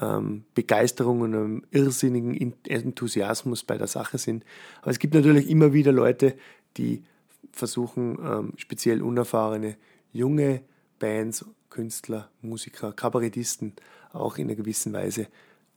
ähm, 0.00 0.44
Begeisterung 0.54 1.20
und 1.20 1.34
einem 1.34 1.62
irrsinnigen 1.70 2.54
Enthusiasmus 2.64 3.64
bei 3.64 3.78
der 3.78 3.86
Sache 3.86 4.18
sind. 4.18 4.44
Aber 4.82 4.90
es 4.90 4.98
gibt 4.98 5.14
natürlich 5.14 5.48
immer 5.48 5.72
wieder 5.72 5.92
Leute, 5.92 6.34
die 6.76 7.04
versuchen, 7.52 8.18
ähm, 8.22 8.52
speziell 8.56 9.02
unerfahrene 9.02 9.76
junge 10.12 10.62
Bands, 10.98 11.44
Künstler, 11.70 12.30
Musiker, 12.42 12.92
Kabarettisten 12.92 13.74
auch 14.12 14.38
in 14.38 14.48
einer 14.48 14.54
gewissen 14.54 14.92
Weise 14.92 15.28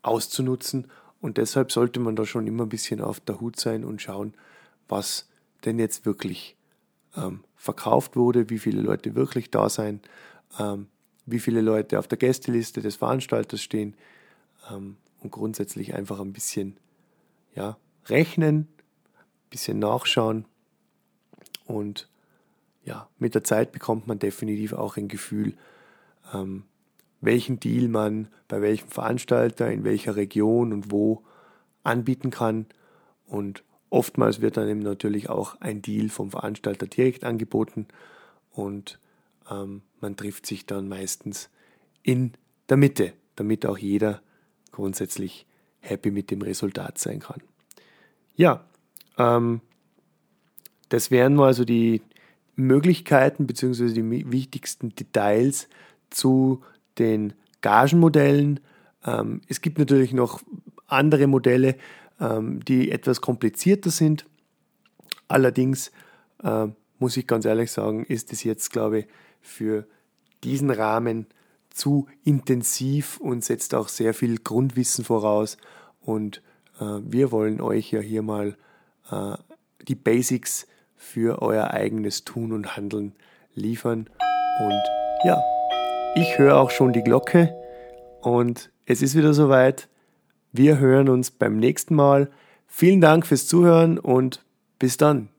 auszunutzen. 0.02 0.88
Und 1.22 1.38
deshalb 1.38 1.72
sollte 1.72 2.00
man 2.00 2.16
da 2.16 2.26
schon 2.26 2.48
immer 2.48 2.64
ein 2.64 2.70
bisschen 2.70 3.02
auf 3.02 3.20
der 3.20 3.42
Hut 3.42 3.60
sein 3.60 3.84
und 3.84 4.02
schauen, 4.02 4.34
was 4.88 5.28
denn 5.66 5.80
jetzt 5.80 6.06
wirklich 6.06 6.56
ähm, 7.16 7.44
verkauft 7.56 8.16
wurde, 8.16 8.50
wie 8.50 8.60
viele 8.60 8.82
Leute 8.82 9.16
wirklich 9.16 9.52
da 9.52 9.70
sein, 9.70 10.00
ähm, 10.58 10.88
wie 11.26 11.40
viele 11.40 11.62
Leute 11.62 12.00
auf 12.00 12.08
der 12.08 12.18
Gästeliste 12.18 12.82
des 12.82 12.96
Veranstalters 12.96 13.62
stehen 13.62 13.96
ähm, 14.72 14.98
und 15.20 15.32
grundsätzlich 15.32 15.94
einfach 15.94 16.20
ein 16.20 16.34
bisschen 16.34 16.78
ja, 17.56 17.78
rechnen, 18.06 18.60
ein 18.60 19.50
bisschen 19.50 19.80
nachschauen 19.80 20.46
und 21.66 22.08
ja, 22.90 23.08
mit 23.20 23.36
der 23.36 23.44
Zeit 23.44 23.72
bekommt 23.72 24.08
man 24.08 24.18
definitiv 24.18 24.74
auch 24.74 24.98
ein 24.98 25.08
Gefühl, 25.08 25.54
ähm, 26.34 26.64
welchen 27.22 27.60
Deal 27.60 27.88
man 27.88 28.30
bei 28.48 28.62
welchem 28.62 28.88
Veranstalter, 28.90 29.72
in 29.72 29.84
welcher 29.84 30.16
Region 30.16 30.74
und 30.74 30.92
wo 30.92 31.24
anbieten 31.84 32.32
kann. 32.32 32.66
Und 33.28 33.64
oftmals 33.92 34.42
wird 34.42 34.58
dann 34.58 34.68
eben 34.68 34.80
natürlich 34.80 35.30
auch 35.30 35.62
ein 35.62 35.84
Deal 35.84 36.10
vom 36.10 36.32
Veranstalter 36.32 36.88
direkt 36.88 37.24
angeboten 37.24 37.88
und 38.52 39.00
ähm, 39.52 39.84
man 40.02 40.18
trifft 40.18 40.48
sich 40.48 40.66
dann 40.66 40.90
meistens 40.90 41.50
in 42.02 42.34
der 42.70 42.78
Mitte, 42.78 43.14
damit 43.36 43.68
auch 43.68 43.78
jeder 43.78 44.22
grundsätzlich 44.72 45.46
happy 45.80 46.10
mit 46.10 46.32
dem 46.32 46.42
Resultat 46.42 46.98
sein 46.98 47.20
kann. 47.20 47.42
Ja, 48.36 48.66
ähm, 49.20 49.62
das 50.90 51.12
wären 51.12 51.40
also 51.40 51.66
die 51.66 52.02
Möglichkeiten 52.60 53.48
bzw. 53.48 53.94
die 53.94 54.32
wichtigsten 54.32 54.90
Details 54.96 55.68
zu 56.10 56.64
den 56.98 57.34
Gagenmodellen. 57.62 58.60
Ähm, 59.06 59.42
es 59.48 59.62
gibt 59.62 59.80
natürlich 59.80 60.14
noch 60.14 60.42
andere 60.88 61.28
Modelle, 61.28 61.76
ähm, 62.20 62.64
die 62.66 62.92
etwas 62.92 63.22
komplizierter 63.22 63.90
sind. 63.90 64.26
Allerdings 65.28 65.92
äh, 66.44 66.68
muss 66.98 67.18
ich 67.18 67.28
ganz 67.28 67.46
ehrlich 67.46 67.72
sagen, 67.72 68.04
ist 68.06 68.34
es 68.34 68.44
jetzt, 68.44 68.72
glaube 68.72 69.00
ich, 69.00 69.08
für 69.42 69.88
diesen 70.44 70.70
Rahmen 70.70 71.28
zu 71.70 72.08
intensiv 72.24 73.20
und 73.20 73.44
setzt 73.44 73.74
auch 73.74 73.88
sehr 73.88 74.14
viel 74.14 74.38
Grundwissen 74.38 75.06
voraus. 75.06 75.58
Und 76.02 76.42
äh, 76.80 77.00
wir 77.04 77.32
wollen 77.32 77.62
euch 77.62 77.92
ja 77.92 78.00
hier 78.00 78.22
mal 78.22 78.58
äh, 79.12 79.38
die 79.88 79.96
Basics 79.96 80.68
für 81.00 81.42
euer 81.42 81.72
eigenes 81.72 82.26
Tun 82.26 82.52
und 82.52 82.76
Handeln 82.76 83.14
liefern. 83.56 84.10
Und 84.60 84.84
ja, 85.24 85.42
ich 86.16 86.38
höre 86.38 86.58
auch 86.58 86.70
schon 86.70 86.92
die 86.92 87.02
Glocke 87.02 87.56
und 88.22 88.70
es 88.86 89.02
ist 89.02 89.16
wieder 89.16 89.34
soweit. 89.34 89.88
Wir 90.52 90.78
hören 90.78 91.10
uns 91.10 91.32
beim 91.32 91.58
nächsten 91.58 91.96
Mal. 91.96 92.30
Vielen 92.68 93.02
Dank 93.02 93.26
fürs 93.26 93.48
Zuhören 93.48 93.98
und 93.98 94.44
bis 94.78 94.98
dann. 94.98 95.30